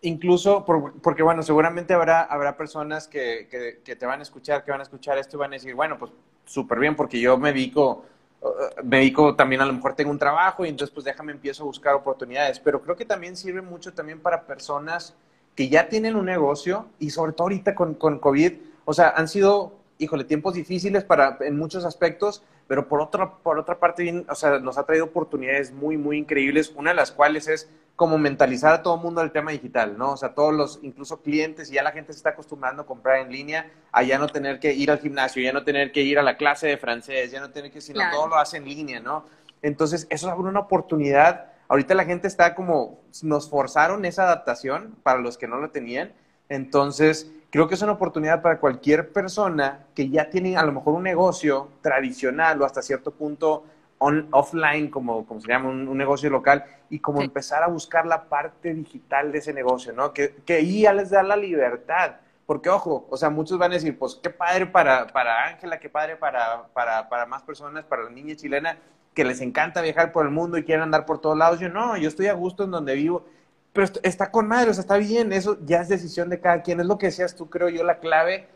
[0.00, 4.80] incluso, porque bueno, seguramente habrá, habrá personas que, que, te van a escuchar, que van
[4.80, 6.10] a escuchar esto y van a decir, bueno, pues
[6.44, 8.04] súper bien, porque yo me dedico,
[8.40, 11.62] uh, me dedico también, a lo mejor tengo un trabajo y entonces pues déjame empiezo
[11.62, 15.14] a buscar oportunidades, pero creo que también sirve mucho también para personas
[15.54, 18.52] que ya tienen un negocio y sobre todo ahorita con, con COVID,
[18.84, 23.58] o sea, han sido, híjole, tiempos difíciles para, en muchos aspectos, pero por otra, por
[23.58, 27.48] otra parte, o sea, nos ha traído oportunidades muy, muy increíbles, una de las cuales
[27.48, 30.12] es como mentalizar a todo el mundo al tema digital, ¿no?
[30.12, 33.18] O sea, todos los, incluso clientes, y ya la gente se está acostumbrando a comprar
[33.18, 36.18] en línea, a ya no tener que ir al gimnasio, ya no tener que ir
[36.18, 39.00] a la clase de francés, ya no tener que, sino todo lo hace en línea,
[39.00, 39.26] ¿no?
[39.60, 41.51] Entonces, eso abre una oportunidad.
[41.72, 46.12] Ahorita la gente está como, nos forzaron esa adaptación para los que no lo tenían.
[46.50, 50.92] Entonces, creo que es una oportunidad para cualquier persona que ya tiene a lo mejor
[50.92, 53.64] un negocio tradicional o hasta cierto punto
[53.98, 58.74] offline, como, como se llama, un, negocio local, y como empezar a buscar la parte
[58.74, 60.12] digital de ese negocio, ¿no?
[60.12, 62.16] Que, que ahí ya les da la libertad.
[62.44, 66.16] Porque, ojo, o sea, muchos van a decir, pues qué padre para Ángela, qué padre
[66.16, 68.76] para, para, para más personas, para la niña chilena,
[69.14, 71.60] que les encanta viajar por el mundo y quieren andar por todos lados.
[71.60, 73.26] Yo no, yo estoy a gusto en donde vivo.
[73.72, 76.80] Pero está con madre, o sea, está bien, eso ya es decisión de cada quien.
[76.80, 78.48] Es lo que decías tú, creo yo, la clave,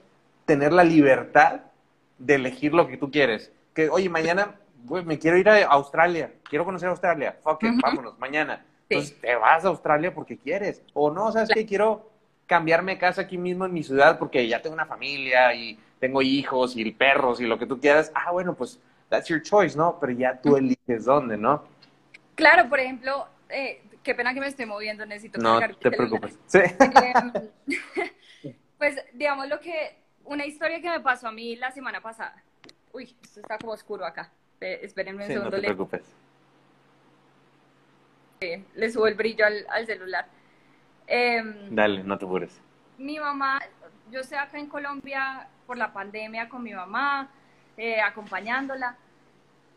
[0.45, 1.61] tener la libertad
[2.19, 3.51] de elegir lo que tú quieres.
[3.73, 4.57] Que, oye, mañana
[5.05, 8.65] me quiero ir a Australia, quiero conocer Australia, fuck it, vámonos, mañana.
[8.89, 10.83] Entonces te vas a Australia porque quieres.
[10.93, 11.67] O no, ¿sabes qué?
[11.67, 12.11] Quiero
[12.47, 16.23] cambiarme de casa aquí mismo en mi ciudad porque ya tengo una familia y tengo
[16.23, 18.13] hijos y perros y lo que tú quieras.
[18.15, 19.99] Ah, bueno, pues that's your choice, ¿no?
[20.01, 21.65] Pero ya tú eliges dónde, ¿no?
[22.35, 26.39] Claro, por ejemplo, eh, qué pena que me esté moviendo, necesito No te preocupes.
[26.47, 26.61] Sí.
[26.61, 27.33] Em,
[28.79, 32.43] pues digamos lo que, una historia que me pasó a mí la semana pasada.
[32.93, 34.31] Uy, esto está como oscuro acá.
[34.61, 35.51] Espérenme un segundo.
[35.51, 36.03] No te preocupes.
[38.41, 40.27] Le, subo el brillo al, celular.
[41.07, 42.61] Em, Dale, no te apures.
[42.99, 43.61] Mi mamá,
[44.11, 47.31] yo estoy acá en Colombia por la pandemia con mi mamá,
[47.77, 48.97] eh, acompañándola.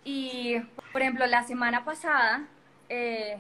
[0.04, 0.58] Y,
[0.92, 2.46] por ejemplo, la semana pasada,
[2.88, 3.40] eh,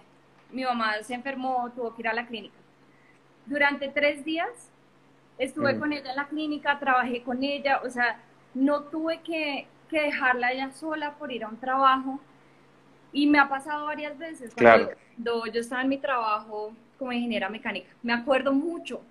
[0.51, 2.55] mi mamá se enfermó, tuvo que ir a la clínica.
[3.45, 4.49] Durante tres días
[5.37, 5.79] estuve mm.
[5.79, 8.19] con ella en la clínica, trabajé con ella, o sea,
[8.53, 12.19] no tuve que, que dejarla ella sola por ir a un trabajo.
[13.11, 17.89] Y me ha pasado varias veces cuando yo estaba en mi trabajo como ingeniera mecánica.
[18.03, 19.01] Me acuerdo mucho.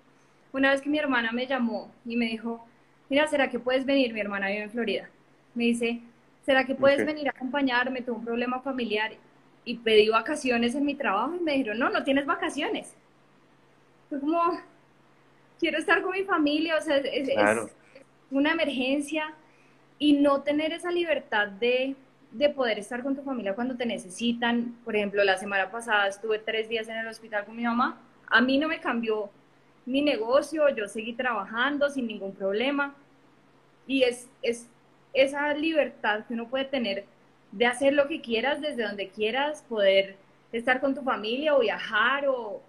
[0.53, 2.65] Una vez que mi hermana me llamó y me dijo,
[3.09, 4.13] mira, ¿será que puedes venir?
[4.13, 5.09] Mi hermana vive en Florida.
[5.55, 6.01] Me dice,
[6.45, 8.01] ¿será que puedes venir a acompañarme?
[8.01, 9.11] Tuve un problema familiar
[9.65, 12.95] y pedí vacaciones en mi trabajo y me dijeron, no, no tienes vacaciones.
[14.09, 14.59] Fue como,
[15.59, 17.29] quiero estar con mi familia, o sea, es
[18.31, 19.33] una emergencia
[19.99, 21.95] y no tener esa libertad de,
[22.31, 24.75] de, poder estar con tu familia cuando te necesitan.
[24.85, 28.41] Por ejemplo, la semana pasada estuve tres días en el hospital con mi mamá, a
[28.41, 29.29] mí no me cambió
[29.85, 32.95] mi negocio, yo seguí trabajando sin ningún problema.
[33.87, 34.67] Y es, es
[35.13, 37.05] esa libertad que uno puede tener
[37.51, 40.17] de hacer lo que quieras desde donde quieras, poder
[40.51, 42.61] estar con tu familia o viajar o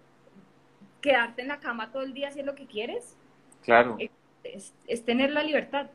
[1.00, 3.16] quedarte en la cama todo el día hacer lo que quieres.
[3.62, 3.96] Claro.
[4.42, 5.87] Es, tener la libertad.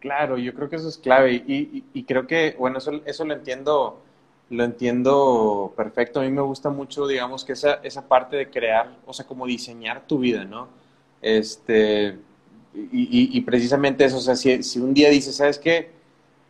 [0.00, 3.34] Claro, yo creo que eso es clave y, y, creo que, bueno, eso, eso lo
[3.34, 4.02] entiendo,
[4.48, 6.20] lo entiendo perfecto.
[6.20, 9.46] A mí me gusta mucho, digamos, que esa, esa parte de crear, o sea, como
[9.46, 10.68] diseñar tu vida, ¿no?
[11.20, 12.16] Este,
[12.74, 15.90] y, y precisamente eso, o sea, si, si un día dices, ¿sabes qué?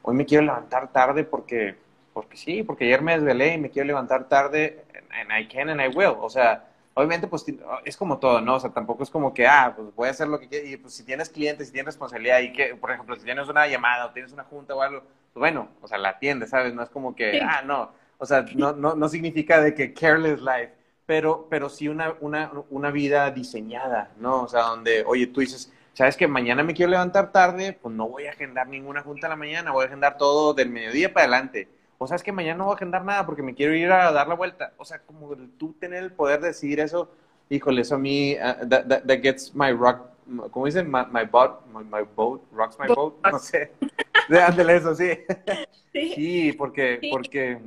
[0.02, 1.76] hoy me quiero levantar tarde porque,
[2.12, 5.80] porque sí, porque ayer me desvelé y me quiero levantar tarde, and I can and
[5.80, 6.16] I will.
[6.20, 7.44] O sea, obviamente, pues
[7.84, 8.56] es como todo, ¿no?
[8.56, 10.66] O sea, tampoco es como que, ah, pues voy a hacer lo que quiero.
[10.66, 13.66] Y pues si tienes clientes, si tienes responsabilidad y que, por ejemplo, si tienes una
[13.66, 15.00] llamada o tienes una junta o algo,
[15.32, 16.74] pues bueno, o sea, la atiendes, ¿sabes?
[16.74, 17.92] No es como que, ah, no.
[18.18, 20.72] O sea, no, no, no significa de que careless life,
[21.06, 24.42] pero, pero sí una, una, una vida diseñada, ¿no?
[24.42, 28.08] O sea, donde, oye, tú dices, sabes que mañana me quiero levantar tarde, pues no
[28.08, 31.24] voy a agendar ninguna junta en la mañana, voy a agendar todo del mediodía para
[31.26, 31.68] adelante.
[31.98, 34.26] O sabes que mañana no voy a agendar nada porque me quiero ir a dar
[34.26, 34.72] la vuelta.
[34.78, 37.10] O sea, como tú tener el poder de decidir eso,
[37.50, 40.06] híjole, eso a mí, uh, that, gets my rock,
[40.50, 40.90] ¿cómo dicen?
[40.90, 43.72] My, my, boat, my, boat, rocks my boat, no sé.
[44.30, 45.10] Ándale eso, sí.
[45.92, 46.14] sí.
[46.14, 47.58] Sí, porque, porque,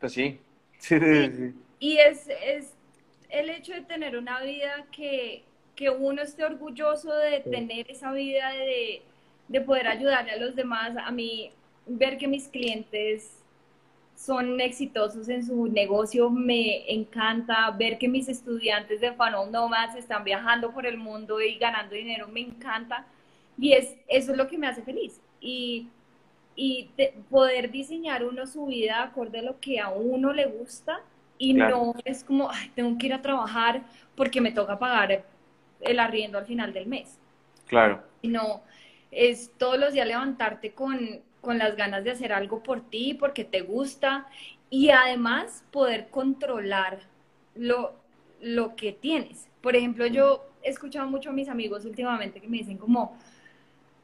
[0.00, 0.40] pues sí.
[0.78, 1.54] sí, sí.
[1.78, 2.72] Y es, es
[3.28, 5.44] el hecho de tener una vida que,
[5.76, 9.02] que uno esté orgulloso de tener esa vida de,
[9.46, 10.96] de poder ayudarle a los demás.
[10.96, 11.52] A mí,
[11.86, 13.42] ver que mis clientes
[14.16, 17.70] son exitosos en su negocio me encanta.
[17.72, 22.26] Ver que mis estudiantes de Funnel Nomads están viajando por el mundo y ganando dinero
[22.28, 23.06] me encanta.
[23.58, 25.20] Y es, eso es lo que me hace feliz.
[25.40, 25.88] Y,
[26.56, 26.90] y
[27.30, 31.00] poder diseñar uno su vida acorde a lo que a uno le gusta
[31.38, 33.82] y no es como, Ay, tengo que ir a trabajar
[34.16, 35.35] porque me toca pagar
[35.80, 37.18] el arriendo al final del mes.
[37.66, 38.02] Claro.
[38.22, 38.62] No,
[39.10, 43.44] es todos los días levantarte con, con las ganas de hacer algo por ti, porque
[43.44, 44.26] te gusta,
[44.70, 47.00] y además poder controlar
[47.54, 47.94] lo,
[48.40, 49.48] lo que tienes.
[49.60, 53.16] Por ejemplo, yo he escuchado mucho a mis amigos últimamente que me dicen como,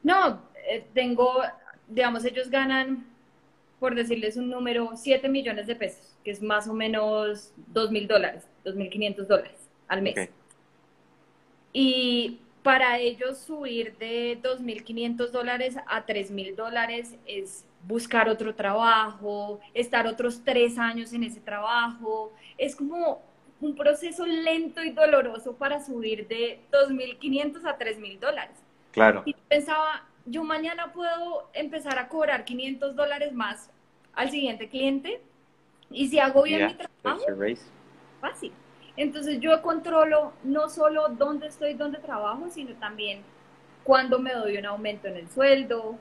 [0.01, 1.41] no, eh, tengo,
[1.87, 3.05] digamos, ellos ganan,
[3.79, 8.07] por decirles un número, 7 millones de pesos, que es más o menos 2 mil
[8.07, 10.29] dólares, 2 mil 500 dólares al mes.
[11.73, 20.07] Y para ellos subir de 2.500 dólares a 3.000 dólares es buscar otro trabajo, estar
[20.07, 22.31] otros tres años en ese trabajo.
[22.57, 23.21] Es como
[23.59, 28.57] un proceso lento y doloroso para subir de 2.500 a 3.000 dólares.
[28.91, 29.23] Claro.
[29.25, 33.69] Y pensaba, yo mañana puedo empezar a cobrar 500 dólares más
[34.13, 35.21] al siguiente cliente
[35.89, 37.25] y si hago bien mi trabajo,
[38.21, 38.53] fácil.
[38.95, 43.21] Entonces yo controlo no solo dónde estoy, dónde trabajo, sino también
[43.83, 45.97] cuándo me doy un aumento en el sueldo,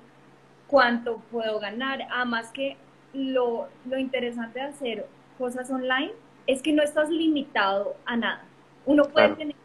[0.66, 2.07] cuánto puedo ganar.
[2.11, 2.76] Además que
[3.14, 5.07] lo, lo interesante de hacer
[5.38, 6.12] cosas online
[6.46, 8.44] es que no estás limitado a nada.
[8.85, 9.57] Uno puede tener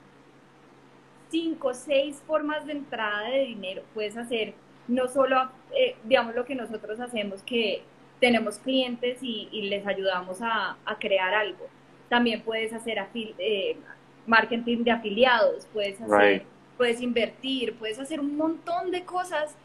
[1.30, 3.84] cinco, seis formas de entrada de dinero.
[3.94, 4.54] Puedes hacer
[4.88, 7.82] no solo, eh, digamos, lo que nosotros hacemos, que
[8.22, 11.68] tenemos clientes y, les ayudamos a, a crear algo
[12.10, 13.78] también puedes hacer eh,
[14.26, 16.44] marketing de afiliados, puedes hacer,
[16.78, 19.56] puedes invertir, puedes hacer un montón de cosas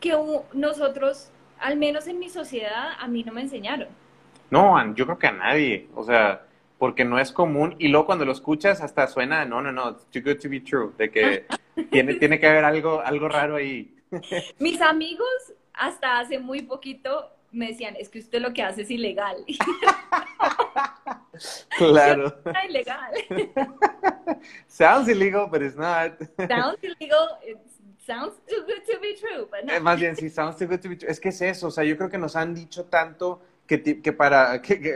[0.00, 0.14] que
[0.52, 3.88] nosotros, al menos en mi sociedad, a mí no me enseñaron.
[4.50, 6.42] No, yo creo que a nadie, o sea,
[6.78, 10.20] porque no es común y luego cuando lo escuchas hasta suena, no, no, no, too
[10.24, 11.46] good to be true, de que
[11.90, 13.94] tiene, tiene que haber algo, algo raro ahí.
[14.58, 15.28] Mis amigos
[15.74, 19.36] hasta hace muy poquito me decían, es que usted lo que hace es ilegal.
[21.76, 22.34] claro.
[22.44, 23.12] Es ilegal.
[24.68, 26.12] sounds illegal, but it's not.
[26.48, 27.58] sounds illegal, it
[28.06, 30.88] sounds too good to be true, but eh, Más bien, sí, sounds too good to
[30.88, 31.08] be true.
[31.08, 34.12] Es que es eso, o sea, yo creo que nos han dicho tanto que, que
[34.12, 34.94] para, que,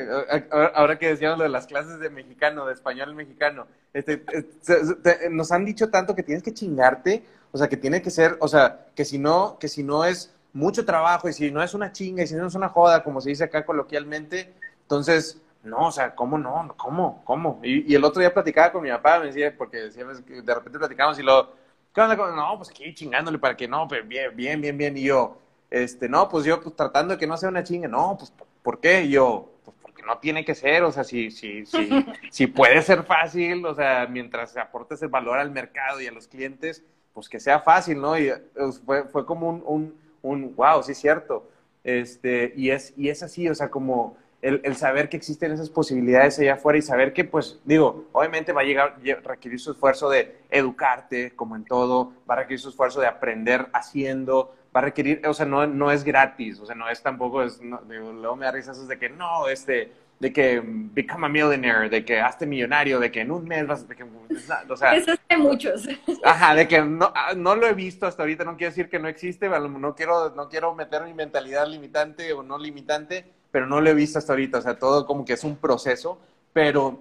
[0.51, 5.53] ahora que decíamos lo de las clases de mexicano, de español mexicano, este, este nos
[5.53, 8.87] han dicho tanto que tienes que chingarte, o sea, que tiene que ser, o sea,
[8.95, 12.23] que si no, que si no es mucho trabajo y si no es una chinga
[12.23, 16.15] y si no es una joda, como se dice acá coloquialmente, entonces, no, o sea,
[16.15, 16.75] ¿cómo no?
[16.77, 17.23] ¿Cómo?
[17.25, 17.61] ¿Cómo?
[17.63, 21.23] Y, el otro día platicaba con mi papá, me decía, porque de repente platicamos y
[21.23, 21.53] lo,
[21.95, 22.17] ¿qué onda?
[22.17, 24.97] No, pues aquí chingándole para que no, pues bien, bien, bien, bien.
[24.97, 25.39] Y yo,
[25.71, 28.81] este, no, pues yo, pues tratando de que no sea una chinga, no, pues, ¿por
[28.81, 29.03] qué?
[29.05, 31.89] Y yo, pues porque no tiene que ser, o sea, si, si, si,
[32.31, 36.29] si puede ser fácil, o sea, mientras aportes el valor al mercado y a los
[36.29, 38.19] clientes, pues que sea fácil, ¿no?
[38.19, 41.49] Y pues, fue, fue como un un wow, sí es cierto.
[41.85, 46.39] Este, y, es, y es así, o sea, como el, saber que existen esas posibilidades
[46.39, 50.37] allá afuera y saber que, pues, digo, obviamente va a llegar, requerir su esfuerzo de
[50.51, 55.25] educarte, como en todo, va a requerir su esfuerzo de aprender haciendo, va a requerir,
[55.27, 58.51] o sea, no, no es gratis, o sea, no es tampoco, es, luego me da
[58.51, 63.13] risas de que no, este, de que become a millionaire, de que hazte millonario, de
[63.13, 64.97] que en un mes vas, de que, o sea...
[64.97, 65.89] Eso es de muchos.
[66.25, 68.99] Ajá, de que no, ah, no lo he visto hasta ahorita, no quiero decir que
[68.99, 73.81] no existe, no quiero, no quiero meter mi mentalidad limitante o no limitante, pero no
[73.81, 76.19] lo he visto hasta ahorita, o sea, todo como que es un proceso,
[76.53, 76.99] pero,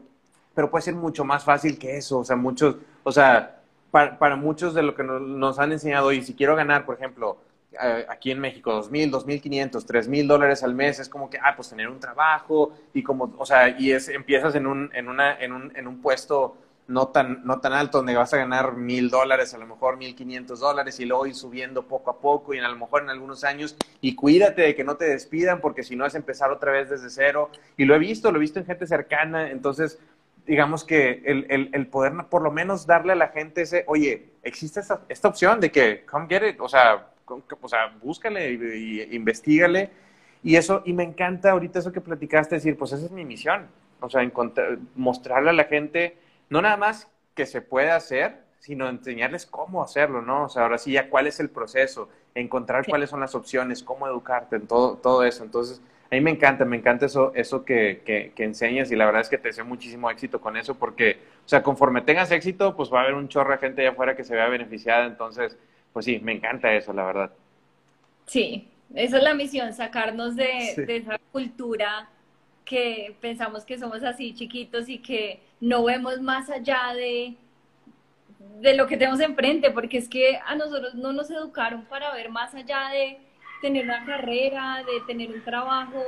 [0.54, 4.36] pero puede ser mucho más fácil que eso, o sea, muchos, o sea, para, para
[4.36, 7.38] muchos de lo que nos han enseñado, y si quiero ganar, por ejemplo,
[7.82, 11.08] eh, aquí en México, dos mil, dos mil quinientos, tres mil dólares al mes, es
[11.08, 14.68] como que, ah, pues tener un trabajo y como, o sea, y es, empiezas en
[14.68, 16.58] un, en una, en un, en un puesto
[16.92, 20.16] no tan, no tan alto donde vas a ganar mil dólares, a lo mejor mil
[20.16, 23.44] quinientos dólares y luego ir subiendo poco a poco y a lo mejor en algunos
[23.44, 26.90] años y cuídate de que no te despidan porque si no es empezar otra vez
[26.90, 30.00] desde cero y lo he visto, lo he visto en gente cercana, entonces
[30.46, 34.80] digamos que el, el, poder por lo menos darle a la gente ese, oye, existe
[34.80, 37.12] esta, esta opción de que come get it, o sea,
[37.62, 39.90] o sea, búscale y, investigale.
[40.44, 43.68] Y eso, y me encanta ahorita eso que platicaste, decir, pues esa es mi misión.
[44.00, 44.22] O sea,
[44.96, 46.18] mostrarle a la gente,
[46.52, 50.46] no nada más que se puede hacer, sino enseñarles cómo hacerlo, ¿no?
[50.46, 54.06] O sea, ahora sí ya cuál es el proceso, encontrar cuáles son las opciones, cómo
[54.06, 55.44] educarte, en todo, todo eso.
[55.44, 59.06] Entonces, a mí me encanta, me encanta eso, eso que, que, que, enseñas y la
[59.06, 62.76] verdad es que te deseo muchísimo éxito con eso porque, o sea, conforme tengas éxito,
[62.76, 65.06] pues va a haber un chorro de gente allá afuera que se vea beneficiada.
[65.06, 65.58] Entonces,
[65.94, 67.32] pues sí, me encanta eso, la verdad.
[68.26, 72.10] Sí, esa es la misión, sacarnos de, esa cultura
[72.66, 77.36] que pensamos que somos así chiquitos y que no vemos más allá de,
[78.60, 82.30] de lo que tenemos enfrente, porque es que a nosotros no nos educaron para ver
[82.30, 83.20] más allá de
[83.62, 86.04] tener una carrera, de tener un trabajo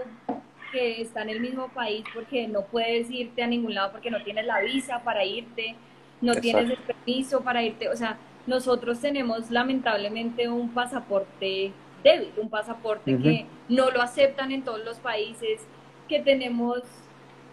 [0.71, 4.23] que está en el mismo país, porque no puedes irte a ningún lado porque no
[4.23, 5.75] tienes la visa para irte,
[6.19, 11.71] no tienes el permiso para irte, o sea, nosotros tenemos lamentablemente un pasaporte
[12.03, 15.61] débil, un pasaporte que no lo aceptan en todos los países,
[16.09, 16.81] que tenemos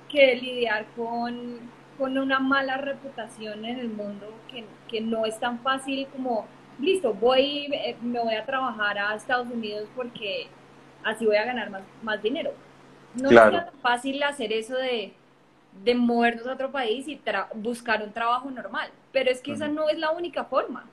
[0.09, 1.61] que lidiar con,
[2.01, 6.47] con una mala reputación en el mundo, que, que, no es tan fácil como,
[6.79, 10.47] listo, voy, eh, me voy a trabajar a Estados Unidos porque
[11.05, 12.53] así voy a ganar más, más dinero.
[13.15, 15.13] No es tan fácil hacer eso de,
[15.85, 17.21] de movernos a otro país y
[17.57, 18.89] buscar un trabajo normal.
[19.13, 20.87] Pero es que esa no es la única forma.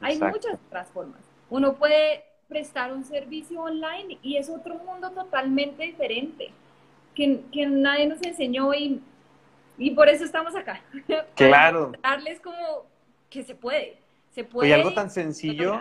[0.00, 1.20] Hay muchas otras formas.
[1.48, 6.50] Uno puede prestar un servicio online y es otro mundo totalmente diferente
[7.14, 9.00] que, que nadie nos enseñó y,
[9.80, 10.80] y por eso estamos acá.
[11.34, 11.92] Claro.
[12.02, 12.86] Darles como
[13.28, 13.96] que se puede.
[14.32, 14.68] Se puede.
[14.68, 15.80] Y algo tan sencillo,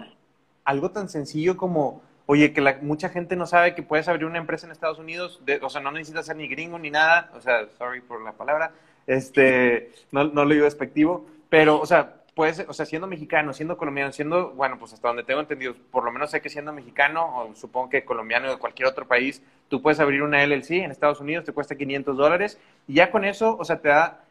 [0.63, 4.37] algo tan sencillo como Oye, que la, mucha gente no sabe que puedes abrir una
[4.37, 7.67] empresa en Estados Unidos, o sea, no necesitas ser ni gringo ni nada, o sea,
[7.79, 8.71] sorry por la palabra,
[9.07, 13.77] este, no, no lo digo despectivo, pero, o sea, puedes, o sea, siendo mexicano, siendo
[13.77, 17.35] colombiano, siendo, bueno, pues hasta donde tengo entendido, por lo menos sé que siendo mexicano,
[17.35, 20.91] o supongo que colombiano o de cualquier otro país, tú puedes abrir una LLC en
[20.91, 24.25] Estados Unidos, te cuesta 500 dólares, y ya con eso, o sea, te da,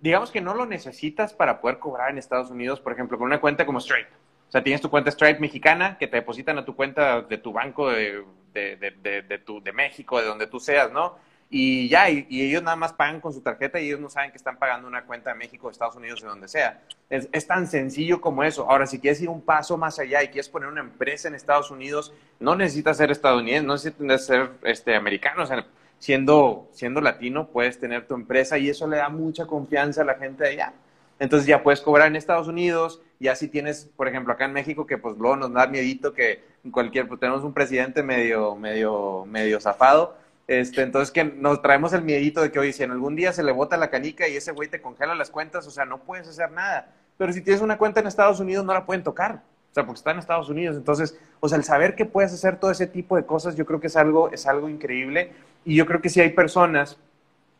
[0.00, 3.40] digamos que no lo necesitas para poder cobrar en Estados Unidos, por ejemplo, con una
[3.40, 4.08] cuenta como Stripe.
[4.48, 7.52] O sea, tienes tu cuenta Stripe mexicana que te depositan a tu cuenta de tu
[7.52, 11.16] banco de, de, de, de, México, de donde tú seas, ¿no?
[11.50, 14.36] Y ya, y, ellos nada más pagan con su tarjeta y ellos no saben que
[14.36, 16.82] están pagando una cuenta de México, de Estados Unidos, de donde sea.
[17.10, 18.68] Es, tan sencillo como eso.
[18.68, 21.70] Ahora, si quieres ir un paso más allá y quieres poner una empresa en Estados
[21.70, 25.44] Unidos, no necesitas ser estadounidense, no necesitas ser este, americano.
[25.44, 25.64] O sea,
[25.98, 30.14] siendo, siendo latino, puedes tener tu empresa y eso le da mucha confianza a la
[30.14, 30.72] gente de allá.
[31.18, 34.86] Entonces ya puedes cobrar en Estados Unidos, ya si tienes, por ejemplo, acá en México,
[34.86, 39.60] que pues luego nos da miedito que cualquier, pues tenemos un presidente medio, medio, medio
[39.60, 43.32] zafado, este, entonces que nos traemos el miedito de que, oye, si en algún día
[43.32, 45.98] se le bota la canica y ese güey te congela las cuentas, o sea, no
[45.98, 46.92] puedes hacer nada.
[47.16, 49.42] Pero si tienes una cuenta en Estados Unidos, no la pueden tocar.
[49.70, 50.76] O sea, porque está en Estados Unidos.
[50.76, 53.80] Entonces, o sea, el saber que puedes hacer todo ese tipo de cosas, yo creo
[53.80, 55.32] que es algo, es algo increíble.
[55.64, 56.98] Y yo creo que sí hay personas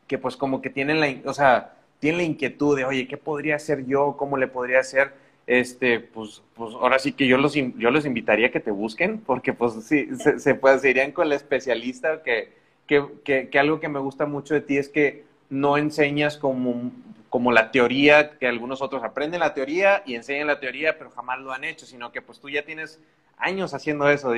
[0.06, 3.56] que pues como que tienen la, o sea, tienen la inquietud de, oye, ¿qué podría
[3.56, 4.16] hacer yo?
[4.18, 5.12] ¿Cómo le podría hacer?
[5.46, 9.20] Este, pues, pues ahora sí que yo los, yo los invitaría a que te busquen,
[9.20, 12.52] porque pues sí, se, se, irían con el especialista que,
[12.87, 16.93] que, que, algo que me gusta mucho de ti es que no enseñas como,
[17.30, 21.41] como la teoría, que algunos otros aprenden la teoría y enseñan la teoría, pero jamás
[21.41, 23.01] lo han hecho, sino que pues tú ya tienes
[23.39, 24.32] años haciendo eso,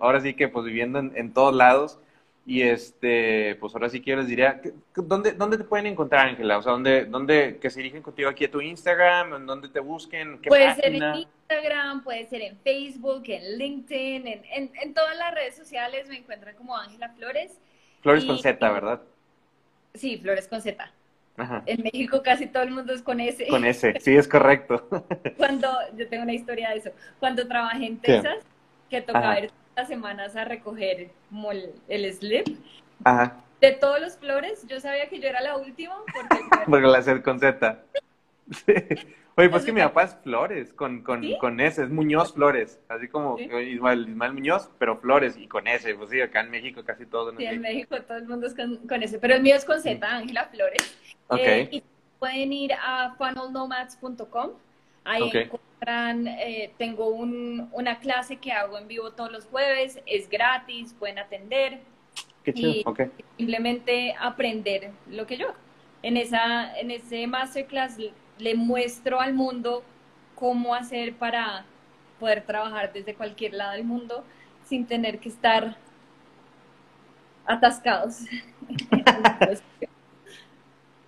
[0.00, 1.98] ahora sí que pues viviendo en, todos lados.
[2.46, 4.62] Y este, pues ahora sí que yo les diría,
[4.96, 6.56] ¿dónde, dónde te pueden encontrar, Ángela?
[6.56, 9.34] O sea, ¿dónde, dónde que se dirigen contigo aquí a tu Instagram?
[9.34, 10.38] ¿En dónde te busquen?
[10.38, 15.34] puede ser en Instagram, puede ser en Facebook, en LinkedIn, en, en, en todas las
[15.34, 17.58] redes sociales me encuentran como Ángela Flores.
[18.02, 19.02] Flores con Z, ¿verdad?
[19.94, 20.92] Sí, Flores con Z.
[21.66, 23.46] En México casi todo el mundo es con S.
[23.48, 24.88] Con S, sí, es correcto.
[25.36, 26.90] Cuando, yo tengo una historia de eso,
[27.20, 28.38] cuando trabajé en Texas,
[28.90, 31.10] que tocaba ir las semanas a recoger
[31.88, 32.48] el, slip,
[33.60, 35.94] de todos los flores, yo sabía que yo era la última.
[36.12, 37.84] Porque, porque la con Z.
[39.38, 43.06] Oye, pues que mi papá es Flores, con, con, con S, es Muñoz Flores, así
[43.06, 47.32] como Ismael, Muñoz, pero Flores y con S, pues sí, acá en México casi todos.
[47.36, 49.80] Sí, en México todo el mundo es con, con S, pero el mío es con
[49.80, 50.98] Z, Ángela Flores.
[51.38, 51.82] Eh, y
[52.18, 54.50] pueden ir a funnelnomads.com.
[55.04, 60.28] Ahí encuentran, eh, tengo un, una clase que hago en vivo todos los jueves, es
[60.28, 61.78] gratis, pueden atender.
[62.42, 62.84] Qué chido, y
[63.36, 65.54] Simplemente aprender lo que yo.
[66.02, 67.98] En, esa, en ese masterclass
[68.38, 69.82] le muestro al mundo
[70.34, 71.64] cómo hacer para
[72.18, 74.24] poder trabajar desde cualquier lado del mundo
[74.64, 75.76] sin tener que estar
[77.46, 78.24] atascados.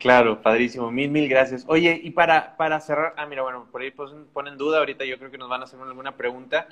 [0.01, 0.91] Claro, padrísimo.
[0.91, 1.63] Mil, mil gracias.
[1.69, 3.93] Oye, y para, para cerrar, ah, mira, bueno, por ahí
[4.33, 6.67] ponen duda, ahorita yo creo que nos van a hacer alguna pregunta.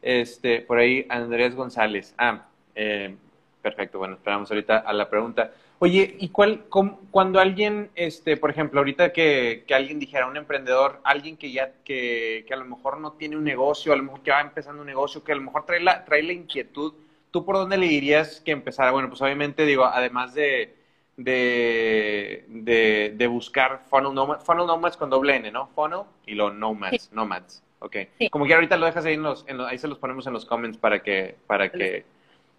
[0.00, 2.14] Este, por ahí Andrés González.
[2.16, 3.14] Ah, eh,
[3.60, 5.52] perfecto, bueno, esperamos ahorita a la pregunta.
[5.84, 6.64] Oye, ¿y cuál,
[7.10, 11.72] cuando alguien, este, por ejemplo, ahorita que, que, alguien dijera, un emprendedor, alguien que ya,
[11.84, 14.80] que, que a lo mejor no tiene un negocio, a lo mejor que va empezando
[14.80, 16.94] un negocio, que a lo mejor trae la, trae la inquietud,
[17.30, 18.92] ¿tú por dónde le dirías que empezara?
[18.92, 20.74] Bueno, pues obviamente digo, además de
[21.16, 25.68] de, de, buscar funnel nomads, funnel nomads con doble N, ¿no?
[25.68, 27.62] Funnel y los nomads, nomads.
[27.80, 27.96] Ok.
[28.30, 30.78] Como que ahorita lo dejas ahí en los, ahí se los ponemos en los comments
[30.78, 32.06] para que, para que,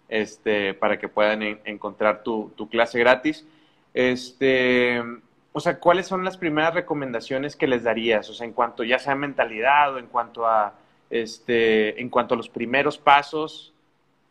[0.08, 3.46] este, para que puedan encontrar tu, tu clase gratis.
[3.94, 5.02] Este,
[5.52, 8.28] o sea, ¿cuáles son las primeras recomendaciones que les darías?
[8.28, 10.74] O sea, en cuanto ya sea mentalidad o en cuanto a,
[11.08, 13.72] este, en cuanto a los primeros pasos,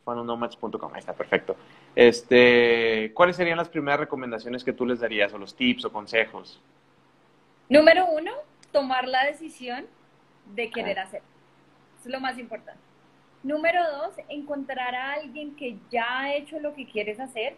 [0.03, 1.55] funnelnomads.com, ahí está, perfecto.
[1.95, 6.61] Este, ¿Cuáles serían las primeras recomendaciones que tú les darías o los tips o consejos?
[7.69, 8.31] Número uno,
[8.71, 9.87] tomar la decisión
[10.53, 11.23] de querer hacer.
[11.99, 12.84] Eso es lo más importante.
[13.45, 17.55] Número dos, encontrar a alguien que ya ha hecho lo que quieres hacer,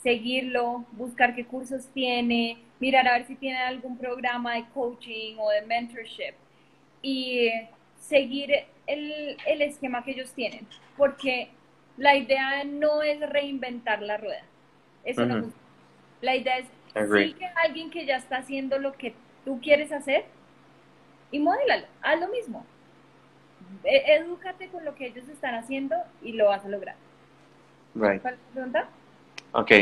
[0.00, 5.50] seguirlo, buscar qué cursos tiene, mirar a ver si tiene algún programa de coaching o
[5.50, 6.34] de mentorship
[7.02, 7.50] y
[7.98, 8.52] seguir
[8.86, 10.64] el, el esquema que ellos tienen.
[10.96, 11.48] Porque
[11.96, 14.44] la idea no es reinventar la rueda.
[15.02, 15.58] Eso no gusta.
[16.20, 19.14] La idea es sigue a alguien que ya está haciendo lo que
[19.44, 20.26] tú quieres hacer
[21.32, 22.64] y modélalo, haz lo mismo.
[23.84, 26.96] E edúcate con lo que ellos están haciendo y lo vas a lograr.
[27.94, 28.88] ¿Cuál es la pregunta?
[29.52, 29.72] Ok.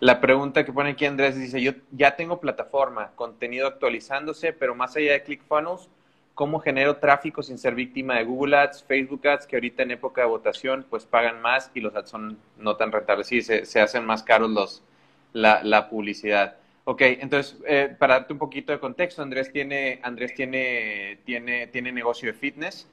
[0.00, 4.96] La pregunta que pone aquí Andrés dice, yo ya tengo plataforma, contenido actualizándose, pero más
[4.96, 5.88] allá de ClickFunnels,
[6.34, 10.22] cómo genero tráfico sin ser víctima de Google Ads, Facebook Ads, que ahorita en época
[10.22, 13.28] de votación pues pagan más y los ads son no tan rentables.
[13.28, 14.82] Sí, se, hacen más caros los,
[15.32, 16.56] la, publicidad.
[16.84, 21.92] Ok, entonces, eh, para darte un poquito de contexto, Andrés tiene, Andrés tiene, tiene, tiene
[21.92, 22.86] negocio de fitness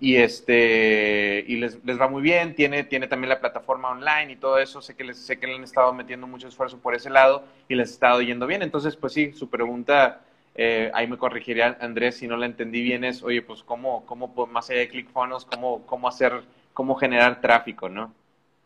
[0.00, 4.36] y este y les, les, va muy bien, tiene, tiene también la plataforma online y
[4.36, 7.10] todo eso, sé que les, sé que le han estado metiendo mucho esfuerzo por ese
[7.10, 8.62] lado y les ha estado yendo bien.
[8.62, 10.20] Entonces, pues sí, su pregunta
[10.60, 14.34] eh, ahí me corregiría Andrés si no la entendí bien, es, oye, pues cómo, cómo
[14.46, 16.42] más allá de ClickFunnels, cómo, cómo hacer,
[16.74, 18.12] cómo generar tráfico, ¿no?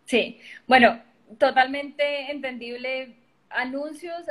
[0.07, 1.01] Sí, bueno,
[1.39, 3.15] totalmente entendible.
[3.51, 4.27] Anuncios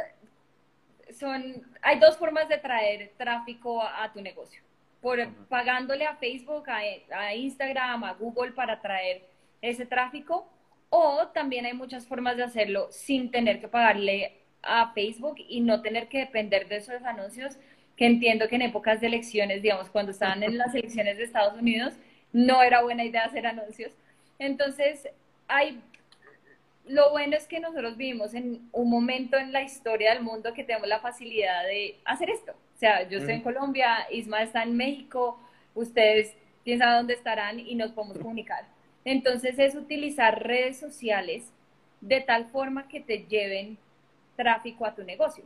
[1.14, 4.62] son, hay dos formas de traer tráfico a, tu negocio.
[5.02, 6.82] Por pagándole a Facebook, a,
[7.18, 9.24] a Instagram, a Google para traer
[9.62, 10.48] ese tráfico,
[10.90, 15.82] o también hay muchas formas de hacerlo sin tener que pagarle a Facebook y no
[15.82, 17.58] tener que depender de esos anuncios,
[17.96, 21.60] que entiendo que en épocas de elecciones, digamos, cuando estaban en las elecciones de Estados
[21.60, 21.94] Unidos,
[22.34, 23.94] no era buena idea hacer anuncios.
[24.40, 25.08] Entonces,
[25.48, 25.82] hay,
[26.86, 30.64] lo bueno es que nosotros vivimos en un momento en la historia del mundo que
[30.64, 32.54] tenemos la facilidad de hacer esto.
[32.82, 35.40] O sea, yo estoy en Colombia, Isma está en México,
[35.76, 38.66] ustedes piensan dónde estarán y nos podemos comunicar.
[39.06, 41.54] Entonces es utilizar redes sociales
[42.02, 43.78] de tal forma que te lleven
[44.36, 45.44] tráfico a tu negocio.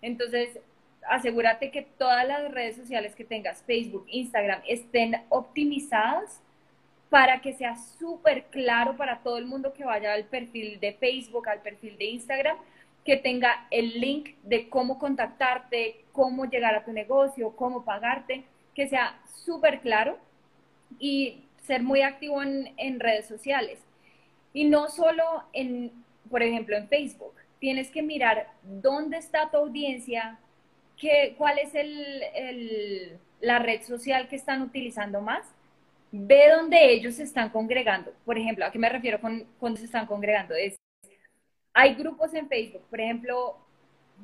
[0.00, 0.60] Entonces,
[1.06, 6.40] asegúrate que todas las redes sociales que tengas, Facebook, Instagram, estén optimizadas
[7.10, 11.50] para que sea súper claro para todo el mundo que vaya al perfil de Facebook,
[11.50, 12.56] al perfil de Instagram,
[13.08, 18.44] que tenga el link de cómo contactarte, cómo llegar a tu negocio, cómo pagarte,
[18.74, 20.18] que sea súper claro
[20.98, 23.78] y ser muy activo en, en redes sociales.
[24.52, 25.90] Y no solo en,
[26.28, 30.38] por ejemplo, en Facebook tienes que mirar dónde está tu audiencia,
[30.98, 35.46] qué, cuál es el, la red social que están utilizando más,
[36.12, 38.12] ve dónde ellos se están congregando.
[38.26, 40.54] Por ejemplo, ¿a qué me refiero con cuando se están congregando?
[40.54, 40.76] Es
[41.78, 43.56] hay grupos en Facebook, por ejemplo,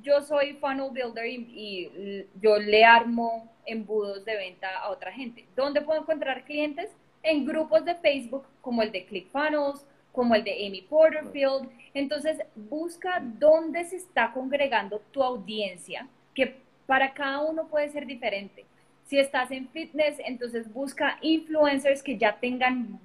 [0.03, 5.47] yo soy funnel builder y, yo le armo embudos de venta a otra gente.
[5.55, 6.91] ¿Dónde puedo encontrar clientes?
[7.23, 11.71] En grupos de Facebook como el de ClickFunnels, como el de Amy Porterfield.
[11.95, 18.67] Entonces, busca dónde se está congregando tu audiencia, que para cada uno puede ser diferente.
[19.05, 22.99] Si estás en fitness, entonces busca influencers que ya tengan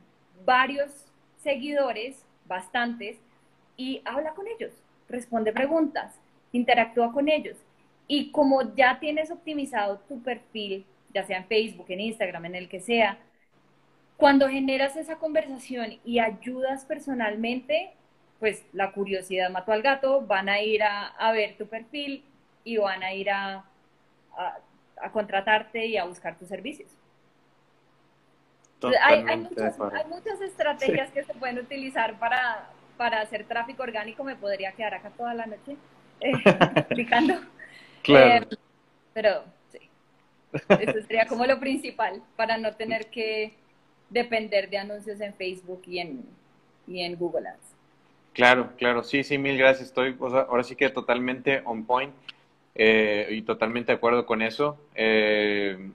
[0.43, 1.05] varios
[1.37, 3.19] seguidores, bastantes,
[3.79, 4.73] y habla con ellos,
[5.07, 6.13] responde preguntas
[6.51, 7.57] interactúa con ellos.
[8.07, 12.69] Y como ya tienes optimizado tu perfil, ya sea en Facebook, en Instagram, en el
[12.69, 13.17] que sea,
[14.17, 17.93] cuando generas esa conversación y ayudas personalmente,
[18.39, 22.23] pues la curiosidad mató al gato, van a ir a, ver tu perfil
[22.63, 23.63] y van a ir a,
[24.97, 26.89] a, contratarte y a buscar tus servicios.
[29.01, 32.69] Hay, hay, muchas, hay, muchas, estrategias que se pueden utilizar para,
[32.99, 34.25] para hacer tráfico orgánico.
[34.25, 35.77] Me podría quedar acá toda la noche
[36.19, 37.35] explicando.
[38.03, 38.45] Claro.
[38.51, 38.57] Eh,
[39.13, 39.79] pero sí,
[40.67, 43.53] eso sería como lo principal para no tener que
[44.09, 46.25] depender de anuncios en Facebook y en,
[46.87, 47.73] y en Google Ads.
[48.33, 49.87] Claro, claro, sí, sí, mil gracias.
[49.87, 52.13] Estoy ahora sí que totalmente on point
[52.75, 54.77] eh, y totalmente de acuerdo con eso.
[54.93, 55.89] Eh,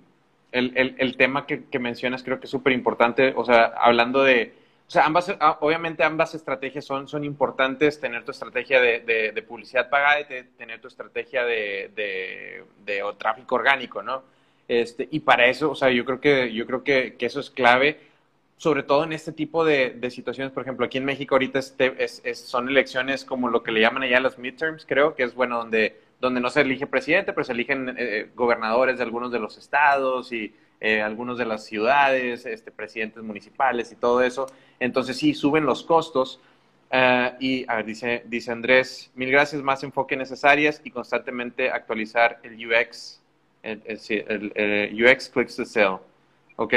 [0.52, 4.22] el, el, el, tema que, que mencionas creo que es súper importante, o sea, hablando
[4.22, 4.54] de,
[4.86, 9.42] o sea, ambas, ah, obviamente ambas estrategias son, son importantes, tener tu estrategia de, de,
[9.42, 11.90] publicidad pagada y tener tu estrategia de,
[12.84, 14.22] de, tráfico orgánico, ¿no?
[14.68, 17.50] Este, y para eso, o sea, yo creo que, yo creo que, que eso es
[17.50, 17.98] clave,
[18.56, 22.22] sobre todo en este tipo de, situaciones, por ejemplo, aquí en México ahorita este, es,
[22.40, 26.00] son elecciones como lo que le llaman allá los midterms, creo, que es, bueno, donde,
[26.20, 30.32] donde no se elige presidente, pero se eligen eh, gobernadores de algunos de los estados
[30.32, 30.54] y
[30.84, 34.44] eh, algunos de las ciudades, este, presidentes municipales y todo eso.
[34.78, 36.42] Entonces sí, suben los costos.
[36.90, 42.38] Eh, y a ver, dice, dice Andrés, mil gracias, más enfoque necesarias y constantemente actualizar
[42.42, 43.22] el UX,
[43.62, 45.96] el, UX clicks to sell.
[46.56, 46.74] Ok.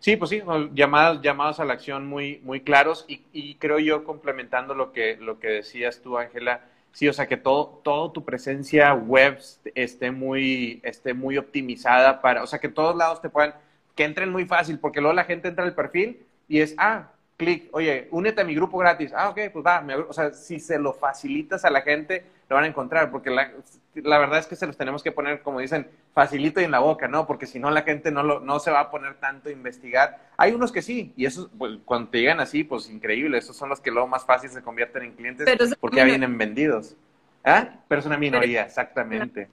[0.00, 0.42] Sí, pues sí,
[0.74, 5.38] llamados, llamados a la acción muy, muy claros y, creo yo complementando lo que, lo
[5.38, 6.60] que decías tú, Ángela,
[6.94, 9.38] Sí, o sea, que todo, todo tu presencia web
[9.74, 13.52] esté muy, esté muy optimizada para, o sea, que todos lados te puedan,
[13.96, 17.68] que entren muy fácil, porque luego la gente entra al perfil y es, ah, clic,
[17.72, 19.12] oye, únete a mi grupo gratis.
[19.12, 19.84] Ah, ok, pues va.
[20.08, 23.52] o sea, si se lo facilitas a la gente, lo van a encontrar, porque la,
[23.94, 26.80] la, verdad es que se los tenemos que poner, como dicen, facilito y en la
[26.80, 27.26] boca, ¿no?
[27.26, 30.18] Porque si no, la gente no, lo, no se va a poner tanto a investigar.
[30.36, 33.68] Hay unos que sí, y esos, pues, cuando te llegan así, pues increíble, esos son
[33.68, 36.96] los que luego más fácil se convierten en clientes porque ya vienen vendidos.
[37.44, 37.68] ¿Ah?
[37.88, 39.48] Pero es una minoría, exactamente.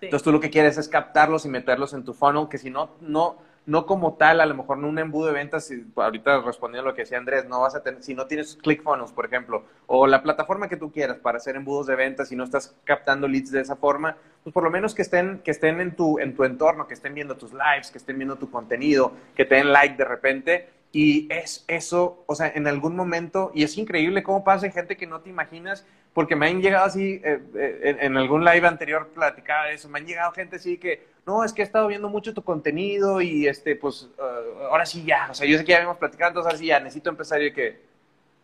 [0.00, 2.90] Entonces tú lo que quieres es captarlos y meterlos en tu funnel, que si no,
[3.00, 6.88] no, no como tal, a lo mejor no un embudo de ventas, si, ahorita respondiendo
[6.88, 9.64] a lo que decía Andrés, no vas a tener, si no tienes ClickFunnels, por ejemplo,
[9.86, 13.28] o la plataforma que tú quieras para hacer embudos de ventas y no estás captando
[13.28, 16.34] leads de esa forma, pues por lo menos que estén, que estén en tu, en
[16.34, 19.72] tu entorno, que estén viendo tus lives, que estén viendo tu contenido, que te den
[19.72, 20.68] like de repente.
[20.92, 24.96] Y es eso, o sea, en algún momento, y es increíble cómo pasa en gente
[24.96, 29.08] que no te imaginas, porque me han llegado así, eh, eh, en, algún live anterior
[29.08, 32.34] platicaba eso, me han llegado gente así que, no, es que he estado viendo mucho
[32.34, 35.78] tu contenido y este, pues, uh, ahora sí ya, o sea, yo sé que ya
[35.78, 37.80] habíamos platicado, entonces ahora sí ya, necesito empezar que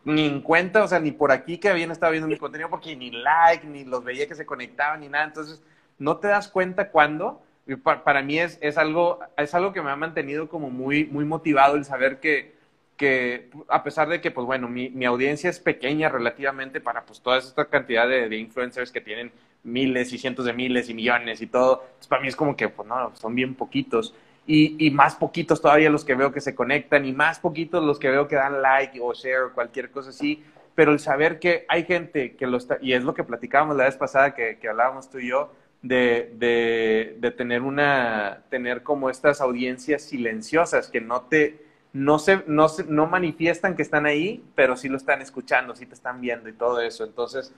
[0.05, 2.97] ni en cuenta, o sea, ni por aquí que habían estado viendo mi contenido, porque
[2.97, 5.63] ni like, ni los veía que se conectaban, ni nada, entonces
[5.99, 7.43] no te das cuenta cuándo,
[7.77, 11.25] para, para mí es, es, algo, es algo que me ha mantenido como muy, muy
[11.25, 12.55] motivado el saber que,
[12.97, 17.21] que a pesar de que, pues bueno, mi, mi, audiencia es pequeña relativamente para pues
[17.21, 19.31] toda esta cantidad de, de, influencers que tienen
[19.63, 22.69] miles y cientos de miles y millones y todo, pues para mí es como que,
[22.69, 24.15] pues no, son bien poquitos.
[24.47, 27.99] Y, y, más poquitos todavía los que veo que se conectan y más poquitos los
[27.99, 30.43] que veo que dan like o share o cualquier cosa así.
[30.75, 33.85] Pero el saber que hay gente que lo está, y es lo que platicábamos la
[33.85, 35.53] vez pasada que, que hablábamos tú y yo,
[35.83, 42.43] de, de, de tener una, tener como estas audiencias silenciosas que no te, no, se,
[42.47, 46.49] no, no manifiestan que están ahí, pero sí lo están escuchando, sí te están viendo
[46.49, 47.05] y todo eso.
[47.05, 47.53] Entonces,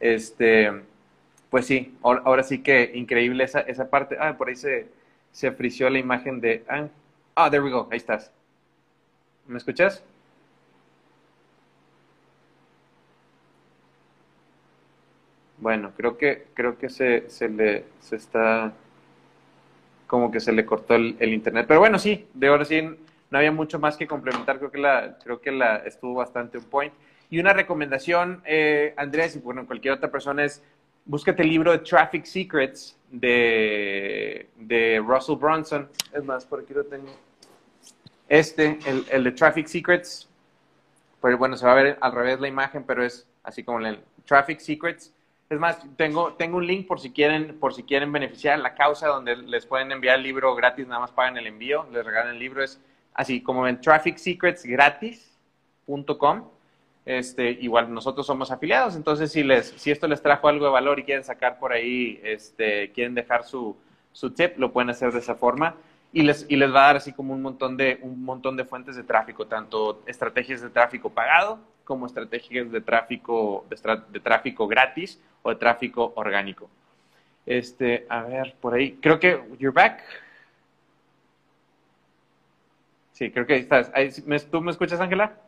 [0.00, 0.72] este,
[1.50, 4.16] pues sí, ahora, sí que increíble esa, esa parte.
[4.20, 4.88] Ah, por ahí se,
[5.32, 6.64] se frició la imagen de...
[7.36, 8.30] Ah, there we go, ahí estás.
[9.46, 10.02] ¿Me escuchas?
[15.64, 18.74] Bueno, creo que, creo que se, se le se está
[20.06, 21.64] como que se le cortó el, el internet.
[21.66, 25.16] Pero bueno, sí, de ahora sí no había mucho más que complementar, creo que la,
[25.24, 26.92] creo que la estuvo bastante un point.
[27.30, 30.62] Y una recomendación, eh, Andrés, y bueno, cualquier otra persona es,
[31.06, 35.88] búscate el libro de Traffic Secrets de, de Russell Brunson.
[36.12, 37.08] Es más, por aquí lo tengo.
[38.28, 40.28] Este, el, el de Traffic Secrets,
[41.22, 43.78] pero bueno, se va a ver al revés la imagen, pero es así como
[44.26, 45.10] Traffic Secrets.
[45.54, 49.06] Es más, tengo, tengo un link por si quieren, por si quieren beneficiar la causa
[49.06, 52.40] donde les pueden enviar el libro gratis, nada más pagan el envío, les regalan el
[52.40, 52.80] libro, es
[53.14, 56.48] así como en trafficsecretsgratis.com.
[57.06, 60.98] Este, igual nosotros somos afiliados, entonces si les, si esto les trajo algo de valor
[60.98, 63.76] y quieren sacar por ahí, este, quieren dejar su,
[64.10, 65.76] su tip, lo pueden hacer de esa forma
[66.12, 68.64] y les, y les va a dar así como un montón de, un montón de
[68.64, 75.20] fuentes de tráfico, tanto estrategias de tráfico pagado como estrategias de tráfico, de, tráfico gratis
[75.42, 76.68] o de tráfico orgánico.
[77.46, 80.02] Este, a ver, por ahí, creo que you're back.
[83.12, 83.92] Sí, creo que ahí estás.
[84.50, 85.38] ¿Tú me escuchas, Ángela?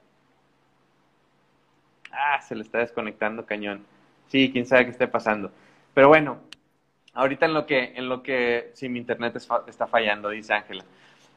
[2.13, 3.85] Ah, se le está desconectando cañón.
[4.29, 5.51] Sí, quién sabe qué esté pasando.
[5.95, 6.39] Pero bueno,
[7.15, 10.85] ahorita en lo que, en lo que, si mi internet está fallando, dice Ángela.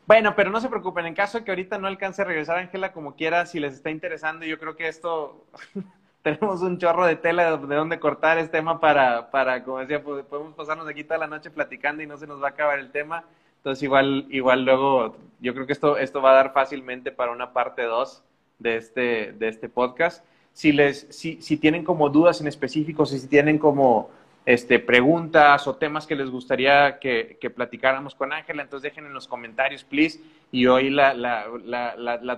[0.09, 3.15] Bueno, pero no se preocupen, en caso que ahorita no alcance a regresar Ángela como
[3.15, 5.45] quiera, si les está interesando, yo creo que esto,
[6.23, 10.25] tenemos un chorro de tela de, dónde cortar este tema para, para, como decía, pues,
[10.25, 12.89] podemos pasarnos aquí toda la noche platicando y no se nos va a acabar el
[12.89, 13.23] tema.
[13.57, 17.53] Entonces igual, igual luego, yo creo que esto, esto va a dar fácilmente para una
[17.53, 18.23] parte 2
[18.57, 20.25] de este, de este podcast.
[20.53, 24.09] Si les, si, si tienen como dudas en específico, si tienen como
[24.49, 29.27] este, preguntas o temas que les gustaría que, platicáramos con Ángela, entonces dejen en los
[29.27, 30.19] comentarios, please.
[30.51, 31.13] Y hoy la,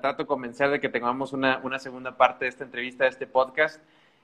[0.01, 3.81] trato de convencer de que tengamos una, segunda parte de esta entrevista, de este podcast.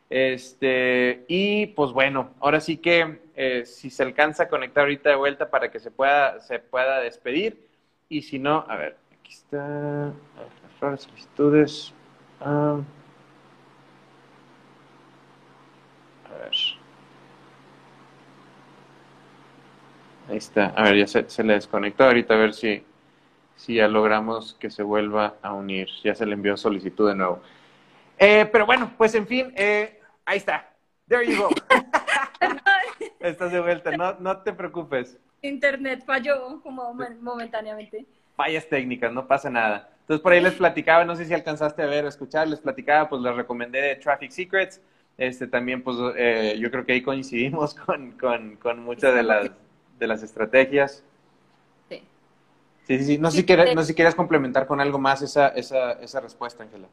[0.09, 5.15] Este, y pues bueno, ahora sí que eh, si se alcanza a conectar ahorita de
[5.15, 7.69] vuelta para que se pueda, se pueda despedir.
[8.09, 10.11] Y si no, a ver, aquí está,
[10.81, 11.93] las solicitudes.
[12.41, 12.81] Ah.
[20.29, 20.67] Ahí está.
[20.75, 22.03] A ver, ya se, le desconectó.
[22.03, 22.83] Ahorita a ver si,
[23.55, 25.87] si ya logramos que se vuelva a unir.
[26.03, 27.41] Ya se le envió solicitud de nuevo.
[28.17, 30.69] Eh, pero bueno, pues en fin, eh, ahí está.
[31.07, 31.49] There you go.
[33.19, 35.17] Estás de vuelta, no, no te preocupes.
[35.41, 38.05] Internet falló como momentáneamente.
[38.35, 39.89] Fallas técnicas, no pasa nada.
[40.01, 43.09] Entonces por ahí les platicaba, no sé si alcanzaste a ver o escuchar, les platicaba,
[43.09, 44.81] pues les recomendé de Traffic Secrets.
[45.17, 49.51] Este también, pues eh, yo creo que ahí coincidimos con, con, con muchas de las
[49.97, 51.03] de las estrategias.
[51.89, 52.03] Sí.
[52.85, 55.93] Sí, sí, No, sé si quieres, no si quieres complementar con algo más esa, esa,
[55.93, 56.87] esa respuesta, Ángela.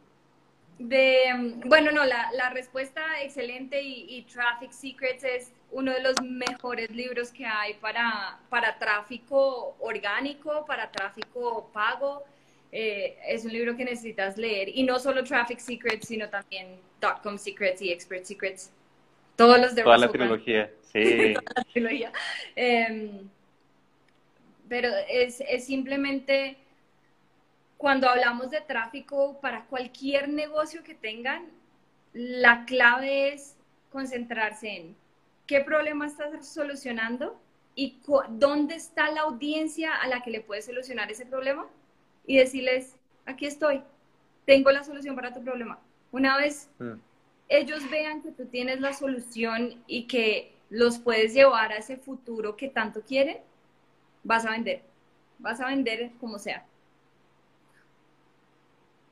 [0.78, 6.90] De, bueno, no, la, la respuesta excelente y, Traffic Secrets es uno de los mejores
[6.90, 12.24] libros que hay para, para tráfico orgánico, para tráfico pago.
[12.72, 14.68] Eh, es un libro que necesitas leer.
[14.68, 18.72] Y no solo Traffic Secrets, sino también Dotcom Secrets y Expert Secrets.
[19.36, 21.34] Todos los de Toda la trilogía, sí.
[21.34, 22.12] Toda la trilogía.
[22.54, 23.28] Em,
[24.68, 26.56] pero es, es simplemente
[27.76, 31.46] cuando hablamos de tráfico para cualquier negocio que tengan,
[32.12, 33.56] la clave es
[33.90, 34.96] concentrarse en
[35.46, 37.38] qué problema estás solucionando
[37.74, 37.98] y
[38.30, 41.66] dónde está la audiencia a la que le puedes solucionar ese problema
[42.26, 42.94] y decirles,
[43.26, 43.82] aquí estoy,
[44.46, 45.78] tengo la solución para tu problema.
[46.12, 46.94] Una vez mm
[47.48, 52.56] ellos vean que tú tienes la solución y que los puedes llevar a ese futuro
[52.56, 53.38] que tanto quieren,
[54.22, 54.82] vas a vender.
[55.38, 56.64] Vas a vender como sea.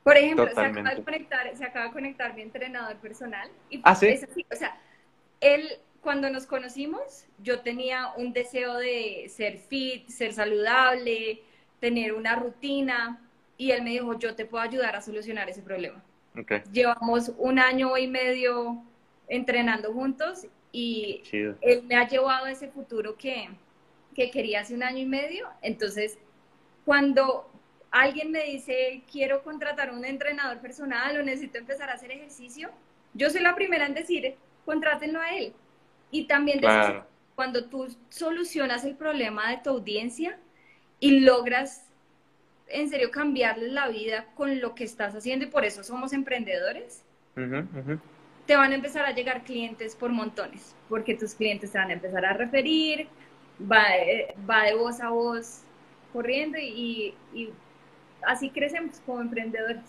[0.03, 3.49] Por ejemplo, se acaba, de conectar, se acaba de conectar mi entrenador personal.
[3.69, 4.07] Y ¿Ah, sí?
[4.07, 4.77] es así, o sea,
[5.39, 5.69] él,
[6.01, 11.41] cuando nos conocimos, yo tenía un deseo de ser fit, ser saludable,
[11.79, 13.21] tener una rutina,
[13.57, 16.03] y él me dijo, yo te puedo ayudar a solucionar ese problema.
[16.71, 18.83] Llevamos un año y medio
[19.27, 21.21] entrenando juntos y
[21.61, 23.49] él me ha llevado a ese futuro que,
[24.15, 25.47] que quería hace un año y medio.
[25.61, 26.17] Entonces,
[26.85, 27.49] cuando
[27.91, 32.71] alguien me dice, quiero contratar un entrenador personal o necesito empezar a hacer ejercicio,
[33.13, 35.53] yo soy la primera en decir, contrátenlo a él.
[36.09, 36.61] Y también
[37.35, 40.37] cuando tú solucionas el problema de tu audiencia
[40.99, 41.82] y logras
[42.67, 47.03] en serio cambiarles la vida con lo que estás haciendo y por eso somos emprendedores,
[48.45, 51.93] te van a empezar a llegar clientes por montones, porque tus clientes te van a
[51.93, 53.07] empezar a referir,
[53.59, 55.61] va, eh, va de voz a voz
[56.11, 57.49] corriendo y, y
[58.25, 59.83] así crecemos como emprendedores.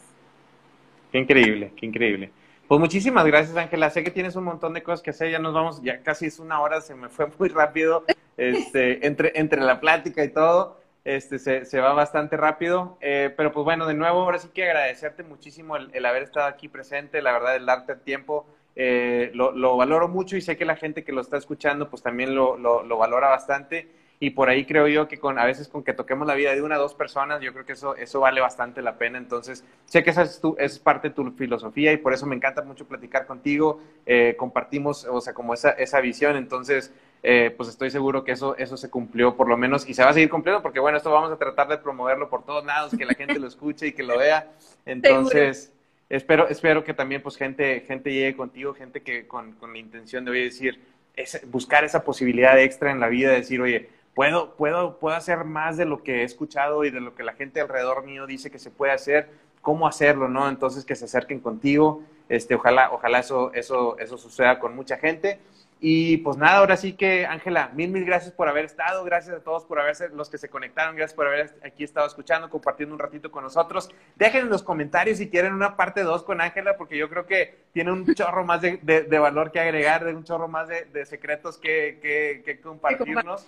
[1.12, 2.31] Qué increíble, qué increíble.
[2.66, 3.91] Pues muchísimas gracias, Ángela.
[3.91, 5.31] Sé que tienes un montón de cosas que hacer.
[5.31, 8.05] Ya nos vamos, ya casi es una hora, se me fue muy rápido
[8.37, 12.97] este, entre, entre la plática y todo este, se, va bastante rápido.
[13.01, 16.69] Eh, pero pues bueno, de nuevo, ahora sí que agradecerte muchísimo el, haber estado aquí
[16.69, 18.47] presente, la verdad, el darte el tiempo.
[18.77, 22.35] Eh, lo, valoro mucho y sé que la gente que lo está escuchando pues también
[22.35, 22.59] lo,
[22.99, 23.89] valora bastante.
[24.19, 26.63] y por ahí creo yo que con a veces con que toquemos la vida de
[26.63, 29.19] una o dos personas, yo creo que eso, eso vale bastante la pena.
[29.19, 32.35] Entonces, sé que esa es, tu, es parte de tu filosofía y por eso me
[32.35, 33.81] encanta mucho platicar contigo.
[34.07, 36.37] Eh, compartimos, o sea, como esa, esa visión.
[36.37, 36.93] Entonces,
[37.27, 40.11] eh, pues estoy seguro que eso, eso se cumplió por lo menos y se va
[40.11, 43.07] a seguir cumpliendo porque, bueno, esto vamos a tratar de promoverlo por todos lados, que
[43.07, 44.53] la gente lo escuche y que lo vea.
[44.87, 45.72] Entonces...
[46.11, 50.25] Espero, espero que también pues gente, gente llegue contigo, gente que con, con la intención
[50.25, 50.79] de hoy decir,
[51.16, 55.45] es, buscar esa posibilidad extra en la vida, de decir, oye, puedo, puedo, puedo hacer
[55.45, 58.51] más de lo que he escuchado y de lo que la gente alrededor mío dice
[58.51, 59.29] que se puede hacer,
[59.61, 60.49] cómo hacerlo, ¿no?
[60.49, 65.39] Entonces que se acerquen contigo, este, ojalá, ojalá eso, eso, eso suceda con mucha gente.
[65.87, 69.41] Y pues nada, ahora sí que, Ángela, mil, mil gracias por haber estado, gracias a
[69.41, 72.99] todos por haberse, los que se conectaron, gracias por haber aquí estado escuchando, compartiendo un
[72.99, 73.91] ratito con nosotros.
[74.16, 77.66] Dejen en los comentarios si quieren una parte 2 con Ángela, porque yo creo que
[77.74, 81.05] tiene un chorro más de, de, valor que agregar, de un chorro más de, de
[81.05, 83.47] secretos que, que, que compartirnos.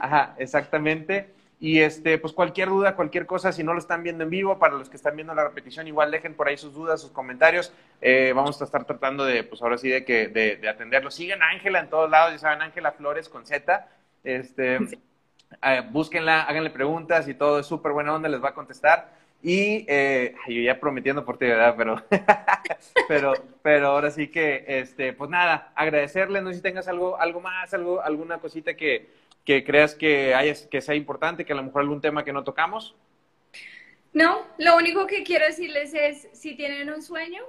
[0.00, 1.34] Ajá, exactamente.
[1.66, 4.76] Y este, pues cualquier duda, cualquier cosa, si no lo están viendo en vivo, para
[4.76, 7.72] los que están viendo la repetición, igual dejen por ahí sus dudas, sus comentarios.
[8.00, 11.10] Eh, vamos a estar tratando de, pues ahora sí, de que, de, de atenderlo.
[11.10, 13.84] Sigan a Ángela en todos lados, ya saben, Ángela Flores con Z.
[14.22, 19.12] Este, eh, búsquenla, háganle preguntas y todo, es súper buena onda, les va a contestar.
[19.42, 21.74] Y eh, yo ya prometiendo por ti, ¿verdad?
[21.76, 21.96] Pero,
[23.08, 27.40] pero, pero ahora sí que, este, pues nada, agradecerle, no sé si tengas algo, algo
[27.40, 31.62] más, algo, alguna cosita que, que creas que, haya, que sea importante, que a lo
[31.62, 32.96] mejor algún tema que no tocamos?
[34.12, 37.44] No, lo único que quiero decirles es, si tienen un sueño,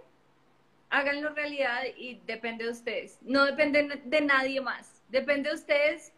[0.90, 3.18] háganlo realidad y depende de ustedes.
[3.22, 5.02] No depende de nadie más.
[5.10, 6.14] Depende de ustedes.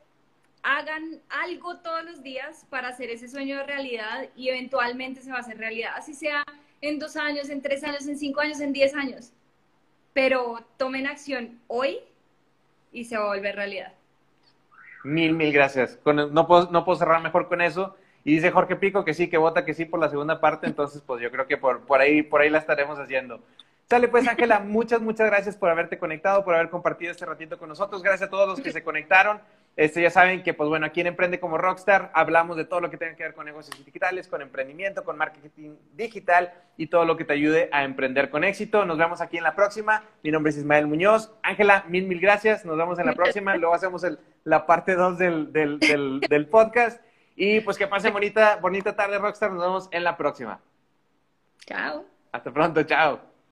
[0.63, 5.37] Hagan algo todos los días para hacer ese sueño de realidad y eventualmente se va
[5.37, 5.93] a hacer realidad.
[5.95, 6.43] Así sea
[6.81, 9.31] en dos años, en tres años, en cinco años, en diez años.
[10.13, 11.99] Pero tomen acción hoy
[12.91, 13.93] y se va a volver realidad.
[15.03, 15.97] Mil, mil gracias.
[16.05, 17.95] no, puedo, no puedo cerrar mejor con eso.
[18.23, 21.01] Y dice Jorge Pico que sí, que vota que sí por la segunda parte, entonces
[21.05, 23.41] pues yo creo que por, por, ahí, por ahí la estaremos haciendo.
[23.89, 27.69] Sale pues Ángela, muchas, muchas gracias por haberte conectado, por haber compartido este ratito con
[27.69, 28.03] nosotros.
[28.03, 29.39] Gracias a todos los que se conectaron.
[29.79, 32.89] Este, ya saben que, pues bueno, aquí en Emprende como Rockstar hablamos de todo lo
[32.89, 37.15] que tenga que ver con negocios digitales, con emprendimiento, con marketing digital y todo lo
[37.15, 38.83] que te ayude a emprender con éxito.
[38.83, 40.03] Nos vemos aquí en la próxima.
[40.21, 41.31] Mi nombre es Ismael Muñoz.
[41.43, 42.65] Ángela, mil, mil gracias.
[42.65, 43.55] Nos vemos en la próxima.
[43.55, 44.05] Luego hacemos
[44.43, 47.01] la parte 2 del, del, del, podcast.
[47.37, 49.49] Y pues que pasen bonita, bonita tarde, Rockstar.
[49.49, 50.59] Nos vemos en la próxima.
[51.65, 52.03] Chao.
[52.33, 53.28] Hasta pronto, chao.